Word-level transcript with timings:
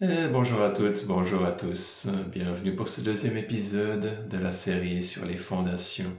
Eh, 0.00 0.28
bonjour 0.28 0.62
à 0.62 0.70
toutes, 0.70 1.06
bonjour 1.06 1.44
à 1.44 1.50
tous. 1.50 2.06
Bienvenue 2.30 2.72
pour 2.76 2.86
ce 2.86 3.00
deuxième 3.00 3.36
épisode 3.36 4.28
de 4.28 4.38
la 4.38 4.52
série 4.52 5.02
sur 5.02 5.26
les 5.26 5.36
fondations 5.36 6.16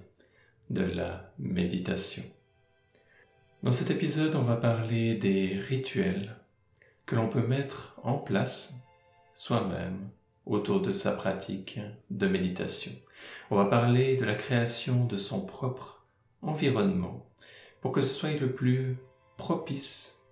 de 0.69 0.81
la 0.81 1.31
méditation. 1.39 2.23
Dans 3.63 3.71
cet 3.71 3.89
épisode, 3.89 4.35
on 4.35 4.41
va 4.41 4.57
parler 4.57 5.15
des 5.15 5.53
rituels 5.55 6.35
que 7.05 7.15
l'on 7.15 7.29
peut 7.29 7.47
mettre 7.47 7.95
en 8.03 8.17
place 8.17 8.73
soi-même 9.33 10.09
autour 10.45 10.81
de 10.81 10.91
sa 10.91 11.13
pratique 11.13 11.79
de 12.09 12.27
méditation. 12.27 12.91
On 13.49 13.55
va 13.55 13.63
parler 13.63 14.17
de 14.17 14.25
la 14.25 14.35
création 14.35 15.05
de 15.05 15.15
son 15.15 15.39
propre 15.39 16.05
environnement 16.41 17.29
pour 17.79 17.93
que 17.93 18.01
ce 18.01 18.13
soit 18.13 18.41
le 18.41 18.51
plus 18.51 18.97
propice, 19.37 20.27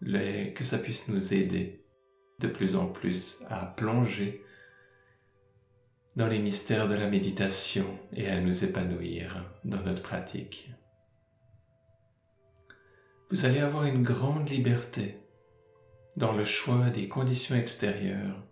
que 0.00 0.62
ça 0.62 0.78
puisse 0.78 1.08
nous 1.08 1.34
aider 1.34 1.81
de 2.42 2.48
plus 2.48 2.76
en 2.76 2.86
plus 2.86 3.44
à 3.48 3.64
plonger 3.64 4.44
dans 6.16 6.26
les 6.26 6.38
mystères 6.38 6.88
de 6.88 6.94
la 6.94 7.08
méditation 7.08 7.86
et 8.14 8.28
à 8.28 8.40
nous 8.40 8.64
épanouir 8.64 9.50
dans 9.64 9.80
notre 9.80 10.02
pratique. 10.02 10.70
Vous 13.30 13.46
allez 13.46 13.60
avoir 13.60 13.84
une 13.84 14.02
grande 14.02 14.50
liberté 14.50 15.18
dans 16.16 16.32
le 16.32 16.44
choix 16.44 16.90
des 16.90 17.08
conditions 17.08 17.56
extérieures 17.56 18.44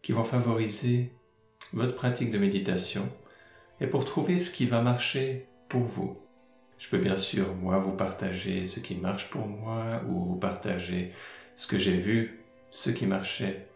qui 0.00 0.12
vont 0.12 0.22
favoriser 0.22 1.12
votre 1.72 1.96
pratique 1.96 2.30
de 2.30 2.38
méditation 2.38 3.08
et 3.80 3.88
pour 3.88 4.04
trouver 4.04 4.38
ce 4.38 4.50
qui 4.50 4.66
va 4.66 4.80
marcher 4.80 5.48
pour 5.68 5.82
vous. 5.82 6.22
Je 6.78 6.88
peux 6.88 6.98
bien 6.98 7.16
sûr, 7.16 7.54
moi, 7.56 7.78
vous 7.78 7.96
partager 7.96 8.64
ce 8.64 8.78
qui 8.78 8.94
marche 8.94 9.28
pour 9.30 9.48
moi 9.48 10.02
ou 10.08 10.24
vous 10.24 10.36
partager 10.36 11.12
ce 11.56 11.66
que 11.66 11.78
j'ai 11.78 11.96
vu 11.96 12.45
ce 12.70 12.90
qui 12.90 13.06
marchait 13.06 13.68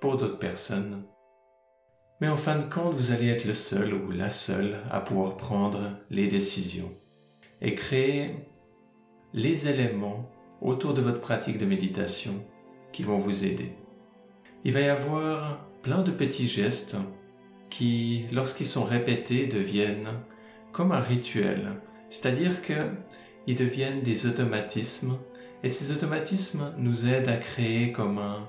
pour 0.00 0.16
d'autres 0.16 0.38
personnes. 0.38 1.04
Mais 2.20 2.28
en 2.28 2.36
fin 2.36 2.56
de 2.56 2.64
compte, 2.64 2.94
vous 2.94 3.12
allez 3.12 3.28
être 3.28 3.44
le 3.44 3.54
seul 3.54 3.92
ou 3.92 4.10
la 4.10 4.30
seule 4.30 4.80
à 4.90 5.00
pouvoir 5.00 5.36
prendre 5.36 5.98
les 6.10 6.28
décisions 6.28 6.92
et 7.60 7.74
créer 7.74 8.36
les 9.32 9.68
éléments 9.68 10.30
autour 10.60 10.94
de 10.94 11.02
votre 11.02 11.20
pratique 11.20 11.58
de 11.58 11.66
méditation 11.66 12.44
qui 12.92 13.02
vont 13.02 13.18
vous 13.18 13.44
aider. 13.44 13.72
Il 14.64 14.72
va 14.72 14.80
y 14.80 14.88
avoir 14.88 15.66
plein 15.82 16.02
de 16.02 16.10
petits 16.10 16.46
gestes 16.46 16.96
qui, 17.68 18.24
lorsqu'ils 18.32 18.66
sont 18.66 18.84
répétés, 18.84 19.46
deviennent 19.46 20.08
comme 20.72 20.92
un 20.92 21.00
rituel, 21.00 21.80
c'est-à-dire 22.08 22.62
qu'ils 22.62 23.54
deviennent 23.54 24.02
des 24.02 24.26
automatismes 24.26 25.18
et 25.62 25.68
ces 25.68 25.90
automatismes 25.90 26.72
nous 26.78 27.06
aident 27.06 27.28
à 27.28 27.36
créer 27.36 27.92
comme 27.92 28.18
un 28.18 28.48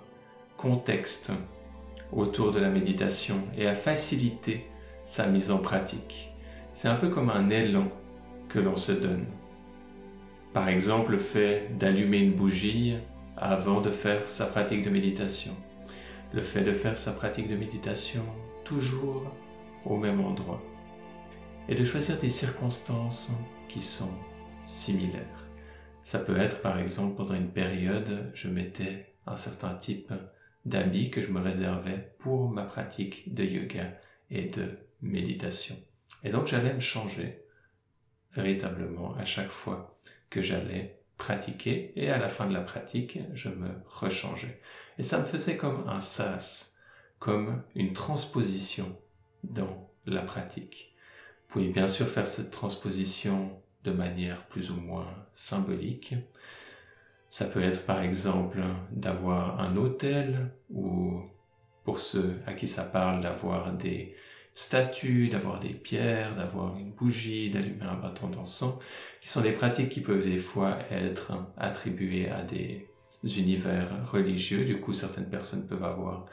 contexte 0.58 1.32
autour 2.12 2.52
de 2.52 2.60
la 2.60 2.70
méditation 2.70 3.42
et 3.58 3.68
à 3.68 3.74
faciliter 3.74 4.66
sa 5.06 5.28
mise 5.28 5.52
en 5.52 5.60
pratique. 5.60 6.32
C'est 6.72 6.88
un 6.88 6.96
peu 6.96 7.10
comme 7.10 7.30
un 7.30 7.50
élan 7.50 7.88
que 8.50 8.60
l'on 8.60 8.76
se 8.76 8.92
donne. 8.92 9.26
Par 10.54 10.70
exemple, 10.70 11.12
le 11.12 11.18
fait 11.18 11.78
d'allumer 11.78 12.20
une 12.20 12.34
bougie 12.34 12.96
avant 13.36 13.82
de 13.82 13.92
faire 13.92 14.28
sa 14.28 14.46
pratique 14.46 14.84
de 14.84 14.90
méditation. 14.90 15.54
Le 16.34 16.42
fait 16.42 16.62
de 16.62 16.74
faire 16.74 16.98
sa 16.98 17.14
pratique 17.14 17.48
de 17.48 17.56
méditation 17.56 18.24
toujours 18.64 19.24
au 19.86 19.98
même 19.98 20.20
endroit. 20.20 20.62
Et 21.70 21.76
de 21.76 21.84
choisir 21.84 22.18
des 22.18 22.30
circonstances 22.30 23.32
qui 23.68 23.82
sont 23.82 24.14
similaires. 24.66 25.47
Ça 26.08 26.20
peut 26.20 26.38
être 26.38 26.62
par 26.62 26.80
exemple 26.80 27.18
pendant 27.18 27.34
une 27.34 27.52
période, 27.52 28.32
je 28.34 28.48
mettais 28.48 29.14
un 29.26 29.36
certain 29.36 29.76
type 29.76 30.14
d'habits 30.64 31.12
que 31.12 31.22
je 31.22 31.32
me 31.32 31.42
réservais 31.42 32.16
pour 32.18 32.50
ma 32.50 32.64
pratique 32.64 33.34
de 33.34 33.44
yoga 33.44 33.94
et 34.30 34.46
de 34.46 34.78
méditation. 35.02 35.76
Et 36.24 36.30
donc 36.30 36.48
j'allais 36.48 36.74
me 36.74 36.80
changer 36.80 37.44
véritablement 38.32 39.18
à 39.18 39.26
chaque 39.26 39.50
fois 39.50 40.00
que 40.30 40.42
j'allais 40.42 41.02
pratiquer 41.18 41.92
et 42.02 42.10
à 42.10 42.18
la 42.18 42.30
fin 42.30 42.48
de 42.48 42.54
la 42.54 42.62
pratique, 42.62 43.20
je 43.34 43.50
me 43.50 43.68
rechangeais. 43.86 44.62
Et 44.98 45.04
ça 45.04 45.20
me 45.20 45.26
faisait 45.26 45.58
comme 45.58 45.90
un 45.90 46.00
sas, 46.00 46.78
comme 47.20 47.64
une 47.76 47.92
transposition 47.92 48.98
dans 49.44 49.92
la 50.06 50.22
pratique. 50.22 50.96
Vous 51.42 51.54
pouvez 51.56 51.68
bien 51.68 51.90
sûr 51.90 52.08
faire 52.08 52.28
cette 52.28 52.52
transposition 52.52 53.62
de 53.84 53.92
manière 53.92 54.46
plus 54.48 54.72
ou 54.72 54.76
moins 54.76 55.08
symbolique. 55.34 56.16
Ça 57.30 57.46
peut 57.46 57.62
être 57.62 57.86
par 57.86 58.02
exemple 58.02 58.60
d'avoir 58.92 59.60
un 59.60 59.76
hôtel 59.76 60.52
ou 60.70 61.22
pour 61.84 62.00
ceux 62.00 62.40
à 62.46 62.54
qui 62.54 62.68
ça 62.68 62.84
parle 62.84 63.22
d'avoir 63.22 63.74
des 63.74 64.16
statues, 64.54 65.28
d'avoir 65.30 65.60
des 65.60 65.74
pierres, 65.74 66.36
d'avoir 66.36 66.78
une 66.78 66.92
bougie, 66.92 67.50
d'allumer 67.50 67.86
un 67.86 67.96
bâton 67.96 68.28
d'encens, 68.28 68.80
qui 69.22 69.30
sont 69.30 69.42
des 69.42 69.52
pratiques 69.52 69.90
qui 69.90 70.02
peuvent 70.02 70.24
des 70.24 70.38
fois 70.38 70.80
être 70.90 71.34
attribuées 71.58 72.30
à 72.30 72.42
des 72.42 72.90
univers 73.24 73.88
religieux. 74.12 74.66
Du 74.66 74.80
coup, 74.80 74.94
certaines 74.94 75.30
personnes 75.30 75.68
peuvent 75.68 75.84
avoir 75.84 76.26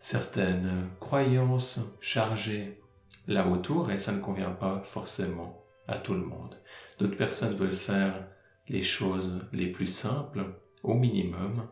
certaines 0.00 0.88
croyances 0.98 1.80
chargées 2.00 2.80
là 3.28 3.46
autour 3.46 3.90
et 3.90 3.98
ça 3.98 4.12
ne 4.12 4.20
convient 4.20 4.50
pas 4.50 4.82
forcément 4.84 5.59
à 5.90 5.98
tout 5.98 6.14
le 6.14 6.20
monde. 6.24 6.56
D'autres 6.98 7.16
personnes 7.16 7.54
veulent 7.54 7.72
faire 7.72 8.26
les 8.68 8.82
choses 8.82 9.40
les 9.52 9.66
plus 9.66 9.86
simples 9.86 10.44
au 10.82 10.94
minimum 10.94 11.66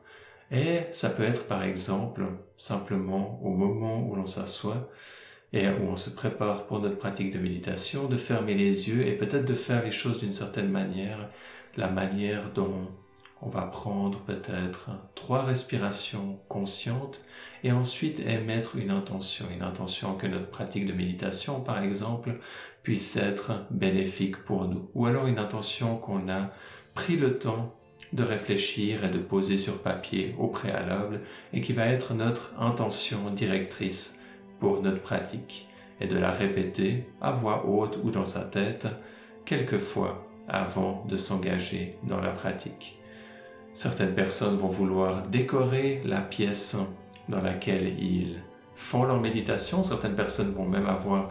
et 0.50 0.80
ça 0.92 1.10
peut 1.10 1.22
être 1.22 1.44
par 1.46 1.62
exemple 1.62 2.24
simplement 2.56 3.40
au 3.42 3.50
moment 3.50 4.06
où 4.08 4.16
l'on 4.16 4.26
s'assoit 4.26 4.90
et 5.52 5.68
où 5.68 5.82
on 5.88 5.96
se 5.96 6.10
prépare 6.10 6.66
pour 6.66 6.80
notre 6.80 6.98
pratique 6.98 7.32
de 7.32 7.38
méditation, 7.38 8.06
de 8.06 8.16
fermer 8.16 8.54
les 8.54 8.88
yeux 8.88 9.06
et 9.06 9.12
peut-être 9.12 9.44
de 9.44 9.54
faire 9.54 9.84
les 9.84 9.90
choses 9.90 10.20
d'une 10.20 10.32
certaine 10.32 10.70
manière, 10.70 11.30
la 11.76 11.88
manière 11.88 12.52
dont 12.52 12.88
on 13.40 13.48
va 13.48 13.62
prendre 13.62 14.18
peut-être 14.20 14.90
trois 15.14 15.42
respirations 15.42 16.38
conscientes 16.48 17.24
et 17.62 17.72
ensuite 17.72 18.20
émettre 18.20 18.76
une 18.76 18.90
intention, 18.90 19.46
une 19.54 19.62
intention 19.62 20.14
que 20.14 20.26
notre 20.26 20.50
pratique 20.50 20.86
de 20.86 20.92
méditation, 20.92 21.60
par 21.60 21.82
exemple, 21.82 22.38
puisse 22.82 23.16
être 23.16 23.66
bénéfique 23.70 24.44
pour 24.44 24.66
nous. 24.66 24.90
Ou 24.94 25.06
alors 25.06 25.26
une 25.26 25.38
intention 25.38 25.96
qu'on 25.96 26.28
a 26.28 26.50
pris 26.94 27.16
le 27.16 27.38
temps 27.38 27.74
de 28.12 28.22
réfléchir 28.22 29.04
et 29.04 29.10
de 29.10 29.18
poser 29.18 29.56
sur 29.56 29.82
papier 29.82 30.34
au 30.38 30.48
préalable 30.48 31.20
et 31.52 31.60
qui 31.60 31.72
va 31.72 31.86
être 31.86 32.14
notre 32.14 32.52
intention 32.58 33.30
directrice 33.30 34.20
pour 34.58 34.82
notre 34.82 35.02
pratique 35.02 35.68
et 36.00 36.06
de 36.06 36.16
la 36.16 36.30
répéter 36.30 37.04
à 37.20 37.32
voix 37.32 37.66
haute 37.66 37.98
ou 38.02 38.10
dans 38.10 38.24
sa 38.24 38.40
tête 38.40 38.86
quelques 39.44 39.78
fois 39.78 40.26
avant 40.48 41.04
de 41.08 41.16
s'engager 41.16 41.98
dans 42.04 42.20
la 42.20 42.30
pratique. 42.30 42.97
Certaines 43.78 44.16
personnes 44.16 44.56
vont 44.56 44.66
vouloir 44.66 45.22
décorer 45.28 46.00
la 46.04 46.20
pièce 46.20 46.76
dans 47.28 47.40
laquelle 47.40 47.96
ils 48.02 48.42
font 48.74 49.04
leur 49.04 49.20
méditation. 49.20 49.84
Certaines 49.84 50.16
personnes 50.16 50.50
vont 50.50 50.66
même 50.66 50.86
avoir 50.86 51.30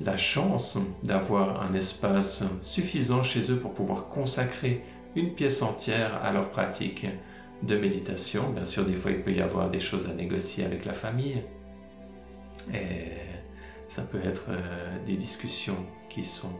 la 0.00 0.16
chance 0.16 0.80
d'avoir 1.04 1.62
un 1.62 1.74
espace 1.74 2.42
suffisant 2.60 3.22
chez 3.22 3.52
eux 3.52 3.60
pour 3.60 3.72
pouvoir 3.72 4.08
consacrer 4.08 4.82
une 5.14 5.32
pièce 5.32 5.62
entière 5.62 6.20
à 6.24 6.32
leur 6.32 6.50
pratique 6.50 7.06
de 7.62 7.76
méditation. 7.76 8.50
Bien 8.50 8.64
sûr, 8.64 8.84
des 8.84 8.96
fois, 8.96 9.12
il 9.12 9.22
peut 9.22 9.32
y 9.32 9.40
avoir 9.40 9.70
des 9.70 9.78
choses 9.78 10.10
à 10.10 10.12
négocier 10.12 10.64
avec 10.64 10.86
la 10.86 10.92
famille. 10.92 11.40
Et 12.74 13.12
ça 13.86 14.02
peut 14.02 14.22
être 14.24 14.46
euh, 14.48 15.04
des 15.06 15.14
discussions 15.14 15.86
qui 16.08 16.24
sont 16.24 16.50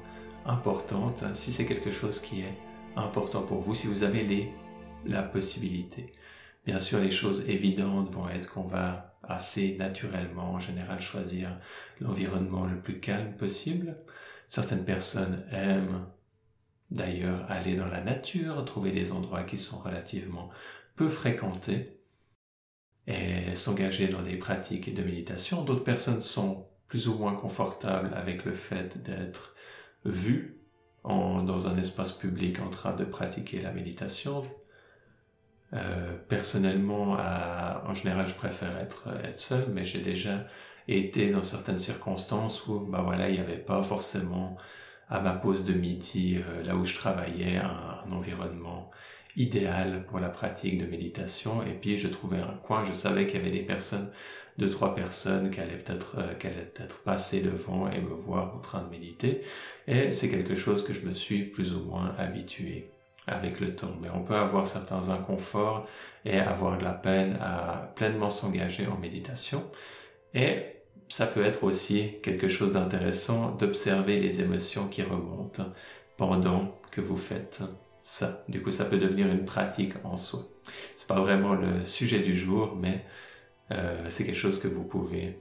importantes. 0.45 1.25
Si 1.33 1.51
c'est 1.51 1.65
quelque 1.65 1.91
chose 1.91 2.21
qui 2.21 2.43
est 2.43 2.55
important 2.95 3.43
pour 3.43 3.61
vous, 3.61 3.75
si 3.75 3.89
vous 3.89 4.05
avez 4.05 4.23
les 4.23 4.53
la 5.09 5.23
possibilité. 5.23 6.13
Bien 6.65 6.79
sûr, 6.79 6.99
les 6.99 7.11
choses 7.11 7.49
évidentes 7.49 8.11
vont 8.11 8.29
être 8.29 8.51
qu'on 8.51 8.67
va 8.67 9.19
assez 9.23 9.77
naturellement, 9.77 10.53
en 10.53 10.59
général, 10.59 11.01
choisir 11.01 11.59
l'environnement 12.01 12.67
le 12.67 12.81
plus 12.81 13.01
calme 13.01 13.37
possible. 13.37 13.97
Certaines 14.49 14.85
personnes 14.85 15.45
aiment 15.51 16.07
d'ailleurs 16.91 17.45
aller 17.51 17.75
dans 17.77 17.87
la 17.87 18.01
nature, 18.01 18.65
trouver 18.65 18.93
des 18.93 19.13
endroits 19.13 19.43
qui 19.43 19.59
sont 19.59 19.79
relativement 19.79 20.51
peu 20.95 21.09
fréquentés 21.09 22.01
et 23.07 23.55
s'engager 23.55 24.09
dans 24.09 24.23
des 24.23 24.37
pratiques 24.37 24.93
de 24.95 25.03
méditation. 25.03 25.63
D'autres 25.63 25.85
personnes 25.85 26.21
sont 26.21 26.69
plus 26.89 27.09
ou 27.09 27.15
moins 27.15 27.35
confortables 27.35 28.15
avec 28.15 28.45
le 28.45 28.53
fait 28.53 29.03
d'être 29.03 29.55
vues 30.05 30.61
dans 31.05 31.69
un 31.69 31.77
espace 31.77 32.13
public 32.13 32.61
en 32.61 32.69
train 32.69 32.95
de 32.95 33.05
pratiquer 33.05 33.61
la 33.61 33.73
méditation. 33.73 34.43
Euh, 35.77 36.17
personnellement, 36.29 37.17
en 37.87 37.95
général, 37.95 38.27
je 38.27 38.35
préfère 38.35 38.77
être, 38.79 39.09
être 39.25 39.39
seul, 39.39 39.67
mais 39.73 39.85
j'ai 39.85 40.01
déjà 40.01 40.47
été 40.89 41.31
dans 41.31 41.43
certaines 41.43 41.79
circonstances 41.79 42.67
où, 42.67 42.81
bah 42.81 43.03
voilà, 43.05 43.29
il 43.29 43.35
n'y 43.35 43.41
avait 43.41 43.57
pas 43.59 43.83
forcément 43.83 44.57
à 45.09 45.21
ma 45.21 45.33
pause 45.33 45.65
de 45.65 45.73
midi, 45.73 46.39
euh, 46.39 46.63
là 46.65 46.77
où 46.77 46.85
je 46.85 46.95
travaillais, 46.95 47.57
un, 47.59 48.11
environnement 48.11 48.91
idéal 49.37 50.07
pour 50.07 50.21
la 50.21 50.29
pratique 50.29 50.79
de 50.79 50.87
méditation. 50.87 51.63
Et 51.63 51.75
puis 51.75 51.97
je 51.97 52.09
trouvais 52.09 52.39
un 52.39 52.55
coin, 52.63 52.85
je 52.85 52.93
savais 52.93 53.27
qu'il 53.27 53.41
y 53.41 53.43
avait 53.43 53.51
des 53.51 53.65
personnes, 53.65 54.11
deux, 54.59 54.69
trois 54.69 54.95
personnes 54.95 55.51
qui 55.51 55.61
allaient 55.61 55.77
peut-être 55.77 56.19
euh, 56.19 56.35
qui 56.35 56.47
allaient 56.47 56.71
peut-être 56.73 57.03
passer 57.03 57.43
devant 57.43 57.91
et 57.91 58.01
me 58.01 58.15
voir 58.15 58.55
en 58.57 58.61
train 58.61 58.83
de 58.83 58.89
méditer. 58.89 59.43
Et 59.87 60.13
c'est 60.13 60.31
quelque 60.31 60.55
chose 60.55 60.85
que 60.85 60.93
je 60.93 61.03
me 61.03 61.13
suis 61.13 61.45
plus 61.45 61.75
ou 61.75 61.81
moins 61.85 62.15
habitué 62.19 62.96
avec 63.27 63.61
le 63.61 63.75
temps. 63.75 63.93
Mais 64.01 64.09
on 64.15 64.23
peut 64.23 64.37
avoir 64.37 64.67
certains 64.67 65.11
inconforts 65.11 65.87
et 66.25 66.39
avoir 66.39 66.79
de 66.79 66.85
la 66.85 66.93
peine 66.93 67.39
à 67.41 67.93
pleinement 67.95 68.31
s'engager 68.31 68.87
en 68.87 68.97
méditation. 68.99 69.65
Et 70.35 70.63
ça 71.09 71.27
peut 71.27 71.45
être 71.45 71.65
aussi 71.65 72.15
quelque 72.23 72.49
chose 72.49 72.73
d'intéressant 72.73 73.53
d'observer 73.53 74.19
les 74.19 74.41
émotions 74.41 74.89
qui 74.89 75.03
remontent 75.03 75.65
pendant 76.17 76.79
que 76.91 77.01
vous 77.01 77.17
faites 77.17 77.63
ça. 78.03 78.45
Du 78.49 78.63
coup, 78.63 78.71
ça 78.71 78.85
peut 78.85 78.99
devenir 78.99 79.27
une 79.29 79.45
pratique 79.45 79.95
en 80.05 80.17
soi. 80.17 80.41
C'est 80.97 81.09
pas 81.09 81.21
vraiment 81.21 81.55
le 81.55 81.85
sujet 81.85 82.21
du 82.21 82.35
jour, 82.37 82.77
mais 82.77 83.05
euh, 83.73 84.07
c'est 84.09 84.25
quelque 84.25 84.39
chose 84.39 84.61
que 84.61 84.69
vous 84.69 84.85
pouvez 84.85 85.39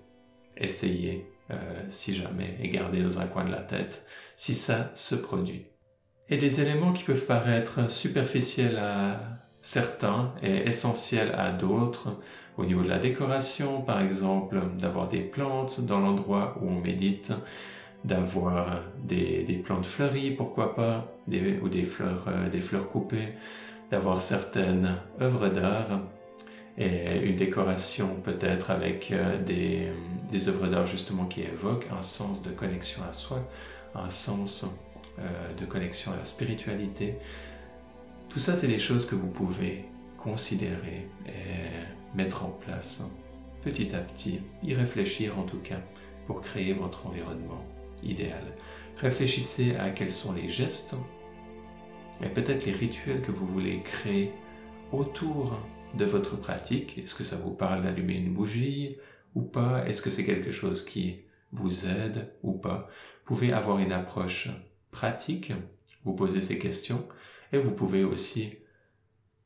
essayer 0.57 1.29
euh, 1.51 1.83
si 1.89 2.15
jamais 2.15 2.57
et 2.61 2.69
garder 2.69 3.01
dans 3.01 3.19
un 3.19 3.27
coin 3.27 3.43
de 3.43 3.51
la 3.51 3.61
tête 3.61 4.03
si 4.35 4.55
ça 4.55 4.91
se 4.95 5.15
produit. 5.15 5.65
Et 6.29 6.37
des 6.37 6.59
éléments 6.59 6.91
qui 6.91 7.03
peuvent 7.03 7.25
paraître 7.25 7.89
superficiels 7.89 8.77
à 8.77 9.19
certains 9.61 10.33
et 10.41 10.67
essentiels 10.67 11.33
à 11.37 11.51
d'autres, 11.51 12.17
au 12.57 12.65
niveau 12.65 12.81
de 12.81 12.89
la 12.89 12.97
décoration 12.97 13.81
par 13.81 14.01
exemple, 14.01 14.59
d'avoir 14.77 15.07
des 15.07 15.21
plantes 15.21 15.81
dans 15.81 15.99
l'endroit 15.99 16.57
où 16.61 16.69
on 16.69 16.79
médite, 16.79 17.31
d'avoir 18.03 18.81
des, 19.03 19.43
des, 19.43 19.57
plantes 19.57 19.85
fleuries, 19.85 20.31
pourquoi 20.31 20.75
pas, 20.75 21.11
des, 21.27 21.59
ou 21.59 21.69
des 21.69 21.83
fleurs, 21.83 22.25
euh, 22.27 22.49
des 22.49 22.61
fleurs 22.61 22.89
coupées, 22.89 23.33
d'avoir 23.89 24.21
certaines 24.21 24.95
œuvres 25.21 25.49
d'art 25.49 26.01
et 26.77 27.19
une 27.19 27.35
décoration 27.35 28.17
peut-être 28.23 28.69
avec 28.69 29.11
euh, 29.11 29.41
des, 29.41 29.89
des 30.31 30.49
œuvres 30.49 30.67
d'art 30.67 30.85
justement 30.85 31.25
qui 31.25 31.41
évoquent 31.41 31.87
un 31.95 32.01
sens 32.01 32.41
de 32.41 32.49
connexion 32.49 33.01
à 33.07 33.11
soi, 33.11 33.47
un 33.95 34.09
sens 34.09 34.65
euh, 35.19 35.53
de 35.53 35.65
connexion 35.65 36.11
à 36.11 36.17
la 36.17 36.25
spiritualité. 36.25 37.15
Tout 38.29 38.39
ça, 38.39 38.55
c'est 38.55 38.67
des 38.67 38.79
choses 38.79 39.05
que 39.05 39.15
vous 39.15 39.29
pouvez 39.29 39.85
considérer 40.17 41.07
et 41.27 42.15
mettre 42.15 42.45
en 42.45 42.49
place 42.49 43.03
petit 43.61 43.95
à 43.95 43.99
petit, 43.99 44.41
y 44.63 44.73
réfléchir 44.73 45.39
en 45.39 45.43
tout 45.43 45.59
cas 45.59 45.79
pour 46.27 46.41
créer 46.41 46.73
votre 46.73 47.07
environnement 47.07 47.65
idéal. 48.03 48.43
Réfléchissez 48.97 49.75
à 49.75 49.89
quels 49.89 50.11
sont 50.11 50.33
les 50.33 50.47
gestes 50.47 50.95
et 52.23 52.29
peut-être 52.29 52.65
les 52.65 52.71
rituels 52.71 53.21
que 53.21 53.31
vous 53.31 53.45
voulez 53.45 53.81
créer 53.83 54.31
autour 54.91 55.59
de 55.97 56.05
votre 56.05 56.37
pratique. 56.37 56.97
Est-ce 56.97 57.15
que 57.15 57.23
ça 57.23 57.37
vous 57.37 57.51
parle 57.51 57.81
d'allumer 57.81 58.15
une 58.15 58.33
bougie 58.33 58.97
ou 59.33 59.41
pas? 59.41 59.85
Est-ce 59.87 60.01
que 60.01 60.09
c'est 60.09 60.23
quelque 60.23 60.51
chose 60.51 60.83
qui 60.83 61.21
vous 61.51 61.85
aide 61.85 62.33
ou 62.43 62.53
pas? 62.53 62.87
Vous 63.25 63.35
pouvez 63.35 63.53
avoir 63.53 63.79
une 63.79 63.91
approche 63.91 64.49
pratique, 64.95 65.51
vous 66.05 66.15
poser 66.15 66.39
ces 66.39 66.57
questions 66.57 67.05
et 67.51 67.57
vous 67.57 67.71
pouvez 67.71 68.05
aussi 68.05 68.59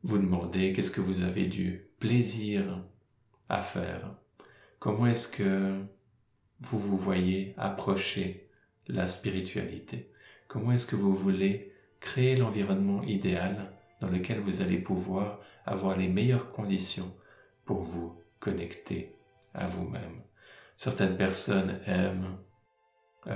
vous 0.03 0.19
demander 0.19 0.73
qu'est-ce 0.73 0.91
que 0.91 1.01
vous 1.01 1.23
avez 1.23 1.47
du 1.47 1.89
plaisir 1.97 2.85
à 3.49 3.59
faire. 3.59 4.15
Comment 4.77 5.07
est-ce 5.07 5.27
que 5.27 5.81
vous 6.59 6.77
vous 6.77 6.97
voyez 6.97 7.55
approcher 7.57 8.51
la 8.87 9.07
spiritualité? 9.07 10.11
Comment 10.47 10.73
est-ce 10.73 10.85
que 10.85 10.95
vous 10.95 11.15
voulez 11.15 11.73
créer 11.99 12.35
l'environnement 12.35 13.01
idéal 13.01 13.71
dans 14.01 14.09
lequel 14.09 14.41
vous 14.41 14.61
allez 14.61 14.77
pouvoir 14.77 15.39
avoir 15.65 15.97
les 15.97 16.09
meilleures 16.09 16.51
conditions 16.51 17.11
pour 17.65 17.81
vous 17.81 18.21
connecter 18.39 19.15
à 19.55 19.65
vous-même? 19.65 20.21
Certaines 20.75 21.17
personnes 21.17 21.79
aiment 21.87 22.37
euh, 23.29 23.33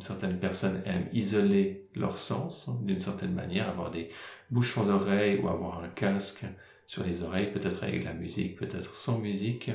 certaines 0.00 0.38
personnes 0.38 0.82
aiment 0.84 1.08
isoler 1.12 1.88
leur 1.94 2.18
sens 2.18 2.70
d'une 2.82 2.98
certaine 2.98 3.32
manière, 3.32 3.68
avoir 3.68 3.90
des 3.90 4.08
bouchons 4.50 4.84
d'oreilles 4.84 5.38
ou 5.38 5.48
avoir 5.48 5.82
un 5.82 5.88
casque 5.88 6.44
sur 6.86 7.04
les 7.04 7.22
oreilles, 7.22 7.52
peut-être 7.52 7.84
avec 7.84 8.00
de 8.00 8.04
la 8.06 8.14
musique, 8.14 8.56
peut-être 8.56 8.94
sans 8.94 9.18
musique. 9.18 9.70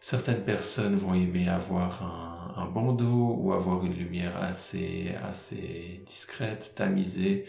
Certaines 0.00 0.44
personnes 0.44 0.96
vont 0.96 1.14
aimer 1.14 1.48
avoir 1.48 2.02
un, 2.02 2.62
un, 2.62 2.66
bandeau 2.66 3.36
ou 3.38 3.52
avoir 3.52 3.84
une 3.84 3.94
lumière 3.94 4.36
assez, 4.36 5.12
assez 5.22 6.02
discrète, 6.06 6.72
tamisée. 6.76 7.44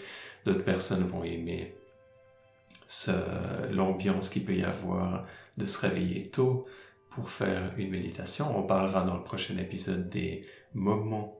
D'autres 0.46 0.64
personnes 0.64 1.04
vont 1.04 1.24
aimer 1.24 1.76
l'ambiance 3.72 4.30
qu'il 4.30 4.44
peut 4.46 4.56
y 4.56 4.64
avoir 4.64 5.26
de 5.58 5.66
se 5.66 5.80
réveiller 5.80 6.30
tôt 6.30 6.66
pour 7.20 7.30
faire 7.30 7.74
une 7.78 7.92
méditation. 7.92 8.58
On 8.58 8.64
parlera 8.64 9.04
dans 9.04 9.16
le 9.16 9.24
prochain 9.24 9.58
épisode 9.58 10.10
des 10.10 10.46
moments, 10.74 11.40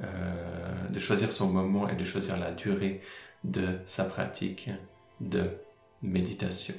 euh, 0.00 0.88
de 0.88 0.98
choisir 0.98 1.30
son 1.30 1.48
moment 1.48 1.88
et 1.88 1.94
de 1.94 2.04
choisir 2.04 2.38
la 2.38 2.50
durée 2.50 3.00
de 3.44 3.78
sa 3.84 4.04
pratique 4.04 4.70
de 5.20 5.50
méditation. 6.02 6.74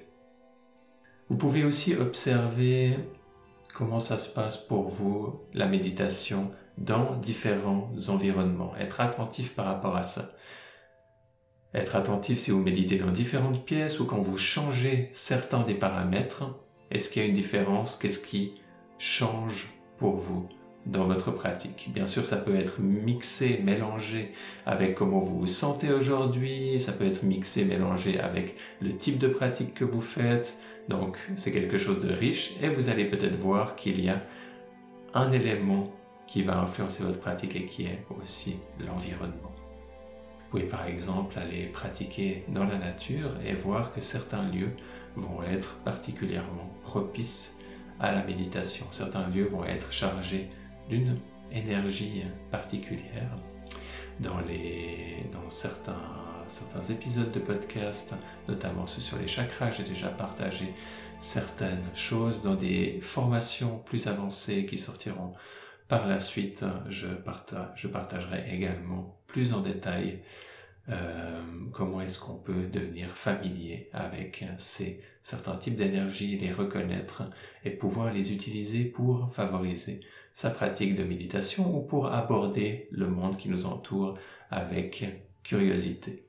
Vous 1.30 1.38
pouvez 1.38 1.64
aussi 1.64 1.96
observer 1.96 2.98
comment 3.74 4.00
ça 4.00 4.18
se 4.18 4.34
passe 4.34 4.58
pour 4.58 4.90
vous, 4.90 5.40
la 5.54 5.68
méditation, 5.68 6.52
dans 6.78 7.16
différents 7.16 7.92
environnements. 8.10 8.76
Être 8.78 9.02
attentif 9.02 9.54
par 9.56 9.66
rapport 9.66 9.96
à 9.96 10.04
ça. 10.04 10.34
Être 11.74 11.96
attentif 11.96 12.40
si 12.40 12.52
vous 12.52 12.60
méditez 12.60 12.98
dans 12.98 13.12
différentes 13.12 13.64
pièces 13.64 14.00
ou 14.00 14.06
quand 14.06 14.20
vous 14.20 14.38
changez 14.38 15.10
certains 15.14 15.64
des 15.64 15.76
paramètres. 15.76 16.44
Est-ce 16.92 17.10
qu'il 17.10 17.22
y 17.22 17.26
a 17.26 17.28
une 17.28 17.34
différence? 17.34 17.96
Qu'est-ce 17.96 18.20
qui 18.20 18.54
change 18.98 19.70
pour 19.98 20.18
vous 20.18 20.48
dans 20.86 21.06
votre 21.06 21.32
pratique? 21.32 21.90
Bien 21.94 22.06
sûr, 22.06 22.26
ça 22.26 22.38
peut 22.38 22.56
être 22.56 22.82
mixé, 22.82 23.62
mélangé 23.64 24.34
avec 24.66 24.96
comment 24.96 25.20
vous 25.20 25.40
vous 25.40 25.48
sentez 25.48 25.92
aujourd'hui, 25.92 26.80
ça 26.80 26.92
peut 26.92 27.08
être 27.08 27.24
mixé, 27.24 27.64
mélangé 27.64 28.20
avec 28.20 28.58
le 28.82 28.96
type 28.96 29.18
de 29.18 29.28
pratique 29.28 29.74
que 29.74 29.86
vous 29.86 30.02
faites. 30.02 30.60
Donc, 30.90 31.18
c'est 31.36 31.52
quelque 31.52 31.78
chose 31.78 32.02
de 32.02 32.12
riche 32.12 32.56
et 32.62 32.68
vous 32.68 32.90
allez 32.90 33.06
peut-être 33.06 33.36
voir 33.36 33.76
qu'il 33.76 34.04
y 34.04 34.10
a 34.10 34.22
un 35.14 35.32
élément 35.32 35.94
qui 36.28 36.44
va 36.44 36.60
influencer 36.60 37.04
votre 37.04 37.20
pratique 37.20 37.56
et 37.56 37.66
qui 37.66 37.84
est 37.84 38.06
aussi 38.22 38.58
l'environnement. 38.86 39.52
Vous 40.52 40.58
pouvez 40.58 40.70
par 40.70 40.86
exemple 40.86 41.40
aller 41.40 41.68
pratiquer 41.68 42.44
dans 42.50 42.66
la 42.66 42.78
nature 42.78 43.38
et 43.46 43.54
voir 43.54 43.94
que 43.94 44.02
certains 44.02 44.50
lieux 44.50 44.72
vont 45.16 45.44
être 45.44 45.76
particulièrement 45.84 46.72
propices 46.82 47.58
à 48.00 48.12
la 48.12 48.24
méditation. 48.24 48.86
Certains 48.92 49.28
lieux 49.30 49.48
vont 49.48 49.64
être 49.66 49.92
chargés 49.92 50.50
d'une 50.90 51.18
énergie 51.52 52.24
particulière. 52.50 53.38
Dans, 54.20 54.40
les, 54.42 55.26
dans 55.32 55.50
certains, 55.50 56.02
certains 56.48 56.82
épisodes 56.94 57.32
de 57.32 57.40
podcast, 57.40 58.16
notamment 58.48 58.86
ceux 58.86 59.02
sur 59.02 59.18
les 59.18 59.28
chakras, 59.28 59.72
j'ai 59.72 59.84
déjà 59.84 60.10
partagé 60.10 60.74
certaines 61.20 61.84
choses 61.96 62.42
dans 62.44 62.56
des 62.56 63.00
formations 63.02 63.80
plus 63.80 64.08
avancées 64.08 64.66
qui 64.66 64.78
sortiront 64.78 65.34
par 65.88 66.08
la 66.08 66.20
suite. 66.20 66.66
Je, 66.90 67.08
je 67.76 67.88
partagerai 67.88 68.46
également 68.52 69.18
plus 69.28 69.54
en 69.54 69.62
détail 69.62 70.22
euh, 70.90 71.42
comment 71.72 72.02
est-ce 72.02 72.20
qu'on 72.20 72.38
peut 72.38 72.66
devenir 72.66 73.08
familier 73.10 73.90
avec 73.94 74.46
ces 74.58 75.02
certains 75.22 75.56
types 75.56 75.76
d'énergie, 75.76 76.38
les 76.38 76.52
reconnaître 76.52 77.24
et 77.64 77.70
pouvoir 77.70 78.12
les 78.12 78.34
utiliser 78.34 78.86
pour 78.86 79.32
favoriser 79.32 80.02
sa 80.34 80.50
pratique 80.50 80.96
de 80.96 81.04
méditation 81.04 81.76
ou 81.76 81.82
pour 81.82 82.08
aborder 82.08 82.88
le 82.92 83.08
monde 83.08 83.38
qui 83.38 83.50
nous 83.50 83.66
entoure 83.66 84.18
avec 84.50 85.06
curiosité. 85.44 86.24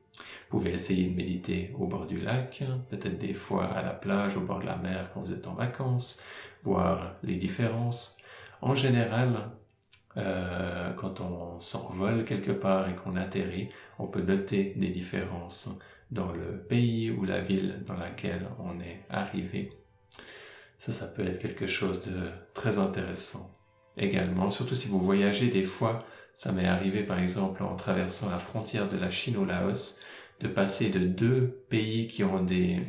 Vous 0.50 0.58
pouvez 0.58 0.72
essayer 0.72 1.08
de 1.08 1.16
méditer 1.16 1.74
au 1.78 1.86
bord 1.86 2.06
du 2.06 2.20
lac, 2.20 2.62
peut-être 2.90 3.18
des 3.18 3.32
fois 3.32 3.64
à 3.64 3.82
la 3.82 3.92
plage, 3.92 4.36
au 4.36 4.40
bord 4.40 4.58
de 4.58 4.66
la 4.66 4.76
mer 4.76 5.10
quand 5.12 5.22
vous 5.22 5.32
êtes 5.32 5.48
en 5.48 5.54
vacances, 5.54 6.22
voir 6.62 7.14
les 7.22 7.36
différences. 7.36 8.18
En 8.60 8.74
général, 8.74 9.50
euh, 10.16 10.92
quand 10.94 11.20
on 11.20 11.58
s'envole 11.60 12.24
quelque 12.24 12.52
part 12.52 12.88
et 12.88 12.94
qu'on 12.94 13.16
atterrit, 13.16 13.68
on 13.98 14.06
peut 14.06 14.22
noter 14.22 14.74
des 14.76 14.88
différences 14.88 15.70
dans 16.10 16.30
le 16.32 16.58
pays 16.58 17.10
ou 17.10 17.24
la 17.24 17.40
ville 17.40 17.82
dans 17.86 17.96
laquelle 17.96 18.46
on 18.58 18.78
est 18.80 19.00
arrivé. 19.08 19.72
Ça, 20.78 20.92
ça 20.92 21.06
peut 21.06 21.26
être 21.26 21.40
quelque 21.40 21.66
chose 21.66 22.06
de 22.06 22.30
très 22.54 22.78
intéressant 22.78 23.56
également, 23.96 24.50
surtout 24.50 24.74
si 24.74 24.88
vous 24.88 25.00
voyagez 25.00 25.48
des 25.48 25.64
fois. 25.64 26.04
Ça 26.34 26.52
m'est 26.52 26.66
arrivé 26.66 27.02
par 27.02 27.18
exemple 27.18 27.62
en 27.62 27.76
traversant 27.76 28.30
la 28.30 28.38
frontière 28.38 28.88
de 28.88 28.98
la 28.98 29.10
Chine 29.10 29.36
au 29.36 29.44
Laos, 29.44 30.00
de 30.40 30.48
passer 30.48 30.88
de 30.88 30.98
deux 30.98 31.64
pays 31.68 32.06
qui 32.06 32.24
ont 32.24 32.42
des 32.42 32.82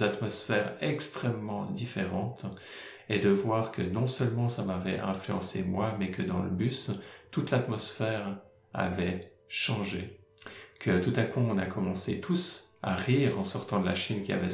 atmosphères 0.00 0.76
extrêmement 0.80 1.66
différentes 1.70 2.46
et 3.10 3.18
de 3.18 3.28
voir 3.28 3.72
que 3.72 3.82
non 3.82 4.06
seulement 4.06 4.48
ça 4.48 4.64
m'avait 4.64 5.00
influencé 5.00 5.64
moi, 5.64 5.96
mais 5.98 6.12
que 6.12 6.22
dans 6.22 6.40
le 6.40 6.48
bus, 6.48 6.92
toute 7.32 7.50
l'atmosphère 7.50 8.38
avait 8.72 9.32
changé. 9.48 10.20
Que 10.78 11.00
tout 11.00 11.12
à 11.16 11.24
coup, 11.24 11.40
on 11.40 11.58
a 11.58 11.66
commencé 11.66 12.20
tous 12.20 12.78
à 12.82 12.94
rire 12.94 13.36
en 13.36 13.42
sortant 13.42 13.80
de 13.80 13.86
la 13.86 13.96
Chine 13.96 14.22
qui 14.22 14.32
avait 14.32 14.46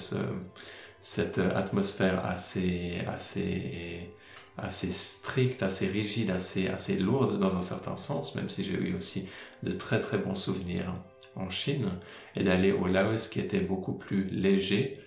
cette 1.01 1.39
atmosphère 1.39 2.25
assez, 2.25 3.03
assez, 3.07 4.11
assez 4.57 4.91
stricte, 4.91 5.63
assez 5.63 5.87
rigide, 5.87 6.31
assez, 6.31 6.69
assez 6.69 6.97
lourde 6.97 7.39
dans 7.39 7.59
un 7.59 7.63
certain 7.63 7.97
sens, 7.97 8.35
même 8.37 8.49
si 8.49 8.65
j'ai 8.65 8.73
eu 8.73 8.97
aussi 8.97 9.29
de 9.65 9.71
très 9.71 10.01
très 10.01 10.17
bons 10.17 10.35
souvenirs 10.35 10.95
en 11.35 11.51
Chine, 11.51 11.91
et 12.35 12.43
d'aller 12.43 12.73
au 12.73 12.87
Laos 12.87 13.29
qui 13.29 13.39
était 13.39 13.61
beaucoup 13.61 13.93
plus 13.93 14.25
léger. 14.25 14.99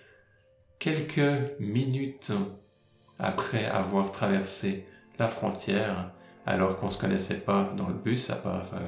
Quelques 0.77 1.59
minutes 1.59 2.31
après 3.19 3.65
avoir 3.65 4.11
traversé 4.11 4.85
la 5.19 5.27
frontière, 5.27 6.11
alors 6.45 6.77
qu'on 6.77 6.87
ne 6.87 6.91
se 6.91 6.97
connaissait 6.97 7.39
pas 7.39 7.69
dans 7.75 7.87
le 7.87 7.93
bus, 7.93 8.29
à 8.29 8.35
part, 8.35 8.71
euh, 8.73 8.87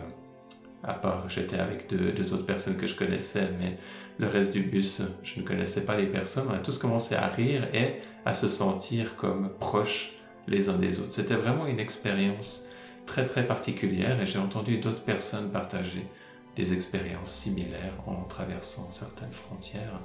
à 0.84 0.94
part 0.94 1.28
j'étais 1.30 1.60
avec 1.60 1.90
deux, 1.90 2.12
deux, 2.12 2.34
autres 2.34 2.46
personnes 2.46 2.78
que 2.78 2.88
je 2.88 2.96
connaissais, 2.96 3.50
mais 3.60 3.78
le 4.18 4.28
reste 4.28 4.54
du 4.54 4.62
bus, 4.62 5.02
je 5.24 5.40
ne 5.40 5.46
connaissais 5.46 5.86
pas 5.86 5.98
les 5.98 6.08
personnes. 6.08 6.46
On 6.50 6.54
a 6.54 6.60
tous 6.60 6.78
commencé 6.78 7.16
à 7.16 7.28
rire 7.28 7.68
et 7.74 8.02
à 8.26 8.34
se 8.34 8.48
sentir 8.48 9.16
comme 9.16 9.50
proches 9.60 10.14
les 10.48 10.70
uns 10.70 10.78
des 10.78 11.00
autres. 11.00 11.12
C'était 11.12 11.36
vraiment 11.36 11.68
une 11.68 11.80
expérience 11.80 12.68
très 13.06 13.26
très 13.26 13.46
particulière 13.46 14.20
et 14.22 14.26
j'ai 14.26 14.40
entendu 14.40 14.78
d'autres 14.78 15.04
personnes 15.04 15.52
partager 15.52 16.08
des 16.56 16.74
expériences 16.74 17.32
similaires 17.32 17.94
en 18.08 18.24
traversant 18.24 18.90
certaines 18.90 19.34
frontières. 19.34 20.02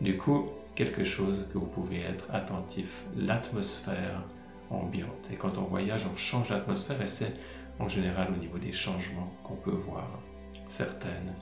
Du 0.00 0.16
coup, 0.16 0.48
quelque 0.74 1.04
chose 1.04 1.46
que 1.52 1.58
vous 1.58 1.66
pouvez 1.66 2.00
être 2.00 2.28
attentif, 2.32 3.04
l'atmosphère 3.16 4.22
ambiante. 4.70 5.30
Et 5.32 5.36
quand 5.36 5.58
on 5.58 5.62
voyage, 5.62 6.06
on 6.10 6.16
change 6.16 6.50
l'atmosphère 6.50 7.00
et 7.00 7.06
c'est 7.06 7.32
en 7.78 7.88
général 7.88 8.32
au 8.32 8.36
niveau 8.36 8.58
des 8.58 8.72
changements 8.72 9.32
qu'on 9.42 9.56
peut 9.56 9.70
voir 9.70 10.08
certaines 10.68 11.34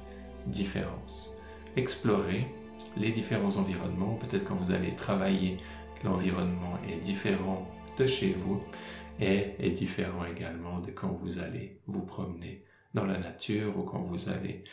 différences. 0.47 1.37
Explorer 1.77 2.47
les 2.97 3.11
différents 3.11 3.57
environnements, 3.57 4.15
peut-être 4.17 4.45
quand 4.45 4.57
vous 4.57 4.73
allez 4.73 4.95
travailler, 4.95 5.59
l'environnement 6.05 6.79
est 6.89 6.99
différent 6.99 7.67
de 7.99 8.07
chez 8.07 8.33
vous 8.33 8.61
et 9.21 9.55
est 9.59 9.71
différent 9.71 10.25
également 10.25 10.81
de 10.81 10.91
quand 10.91 11.17
vous 11.23 11.39
allez 11.39 11.79
vous 11.87 12.03
promener 12.03 12.61
dans 12.95 13.05
la 13.05 13.19
nature 13.19 13.79
ou 13.79 13.83
quand 13.83 14.01
vous 14.01 14.29
allez 14.29 14.65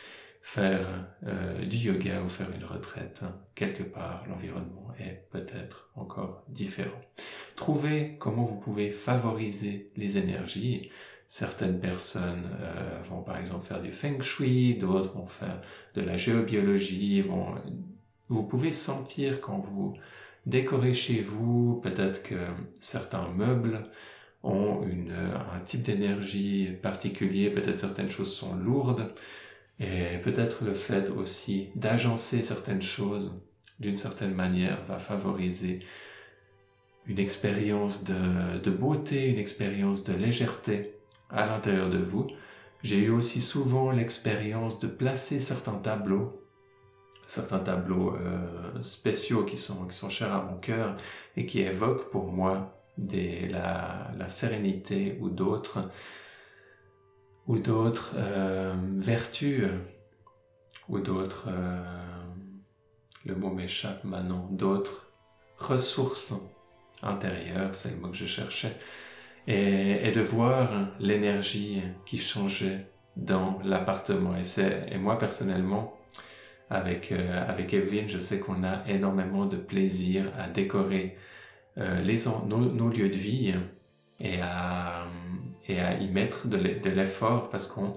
faire 0.42 0.88
euh, 1.26 1.64
du 1.64 1.76
yoga 1.76 2.22
ou 2.22 2.28
faire 2.28 2.50
une 2.50 2.64
retraite 2.64 3.20
hein. 3.22 3.36
quelque 3.54 3.82
part, 3.82 4.24
l'environnement 4.28 4.88
est 4.98 5.26
peut-être 5.30 5.90
encore 5.94 6.44
différent. 6.48 7.00
Trouvez 7.56 8.16
comment 8.18 8.42
vous 8.42 8.58
pouvez 8.58 8.90
favoriser 8.90 9.88
les 9.96 10.16
énergies. 10.18 10.90
Certaines 11.28 11.78
personnes 11.78 12.48
euh, 12.60 13.00
vont 13.04 13.22
par 13.22 13.36
exemple 13.36 13.64
faire 13.64 13.82
du 13.82 13.92
feng 13.92 14.20
shui, 14.22 14.74
d'autres 14.74 15.12
vont 15.12 15.26
faire 15.26 15.60
de 15.94 16.00
la 16.00 16.16
géobiologie. 16.16 17.20
Vont... 17.20 17.54
Vous 18.28 18.42
pouvez 18.42 18.72
sentir 18.72 19.40
quand 19.40 19.58
vous 19.58 19.94
décorez 20.46 20.94
chez 20.94 21.20
vous, 21.20 21.80
peut-être 21.82 22.22
que 22.22 22.46
certains 22.80 23.28
meubles 23.28 23.84
ont 24.42 24.82
une, 24.84 25.12
un 25.12 25.60
type 25.60 25.82
d'énergie 25.82 26.72
particulier, 26.82 27.50
peut-être 27.50 27.78
certaines 27.78 28.08
choses 28.08 28.34
sont 28.34 28.54
lourdes, 28.56 29.12
et 29.80 30.18
peut-être 30.18 30.64
le 30.64 30.74
fait 30.74 31.08
aussi 31.08 31.70
d'agencer 31.74 32.42
certaines 32.42 32.82
choses 32.82 33.40
d'une 33.78 33.96
certaine 33.96 34.34
manière 34.34 34.84
va 34.84 34.98
favoriser 34.98 35.80
une 37.06 37.18
expérience 37.18 38.04
de, 38.04 38.70
beauté, 38.70 39.28
une 39.28 39.38
expérience 39.38 40.04
de 40.04 40.12
légèreté 40.12 40.94
à 41.30 41.46
l'intérieur 41.46 41.88
de 41.88 41.98
vous. 41.98 42.26
J'ai 42.82 42.98
eu 42.98 43.10
aussi 43.10 43.40
souvent 43.40 43.90
l'expérience 43.90 44.80
de 44.80 44.86
placer 44.86 45.40
certains 45.40 45.78
tableaux, 45.78 46.42
certains 47.26 47.58
tableaux 47.58 48.14
euh, 48.16 48.80
spéciaux 48.80 49.44
qui 49.44 49.56
sont, 49.56 49.86
qui 49.86 49.96
sont 49.96 50.10
chers 50.10 50.32
à 50.32 50.42
mon 50.42 50.58
cœur 50.58 50.96
et 51.36 51.46
qui 51.46 51.60
évoquent 51.60 52.10
pour 52.10 52.26
moi 52.26 52.76
des, 52.98 53.48
la, 53.48 54.10
la 54.18 54.28
sérénité 54.28 55.16
ou 55.20 55.30
d'autres 55.30 55.88
ou 57.46 57.58
d'autres 57.58 58.14
euh, 58.16 58.74
vertus 58.96 59.64
ou 60.88 60.98
d'autres 61.00 61.46
euh, 61.48 61.82
le 63.24 63.34
mot 63.34 63.50
m'échappe 63.50 64.04
maintenant 64.04 64.48
d'autres 64.50 65.06
ressources 65.58 66.34
intérieures 67.02 67.74
c'est 67.74 67.90
le 67.90 67.96
mot 67.96 68.08
que 68.08 68.16
je 68.16 68.26
cherchais 68.26 68.76
et, 69.46 70.06
et 70.08 70.12
de 70.12 70.20
voir 70.20 70.88
l'énergie 70.98 71.82
qui 72.04 72.18
changeait 72.18 72.86
dans 73.16 73.58
l'appartement. 73.64 74.34
Et 74.36 74.94
et 74.94 74.98
moi 74.98 75.18
personnellement 75.18 75.96
avec 76.68 77.10
euh, 77.10 77.48
avec 77.48 77.74
Evelyne 77.74 78.08
je 78.08 78.18
sais 78.18 78.38
qu'on 78.38 78.62
a 78.64 78.86
énormément 78.86 79.46
de 79.46 79.56
plaisir 79.56 80.26
à 80.38 80.48
décorer 80.48 81.16
les, 81.76 82.18
nos, 82.46 82.88
lieux 82.88 83.08
de 83.08 83.16
vie 83.16 83.54
et 84.18 84.40
à, 84.42 85.06
et 85.68 85.80
à 85.80 85.94
y 85.98 86.08
mettre 86.08 86.48
de 86.48 86.90
l'effort 86.90 87.48
parce 87.50 87.66
qu'on 87.66 87.96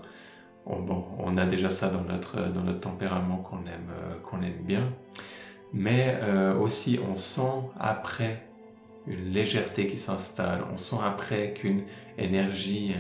on, 0.66 0.80
bon, 0.80 1.06
on 1.20 1.38
a 1.38 1.46
déjà 1.46 1.70
ça 1.70 1.90
dans 1.90 2.04
notre, 2.04 2.52
dans 2.52 2.62
notre 2.62 2.82
tempérament 2.82 3.38
qu'on 3.38 3.66
aime, 3.66 3.92
euh, 3.92 4.46
aime 4.46 4.64
bien. 4.64 4.94
Mais 5.74 6.18
euh, 6.22 6.56
aussi, 6.58 7.00
on 7.10 7.16
sent 7.16 7.70
après 7.80 8.48
une 9.08 9.32
légèreté 9.32 9.88
qui 9.88 9.98
s'installe. 9.98 10.64
On 10.72 10.78
sent 10.78 10.98
après 11.04 11.54
qu'une 11.54 11.84
énergie 12.18 12.96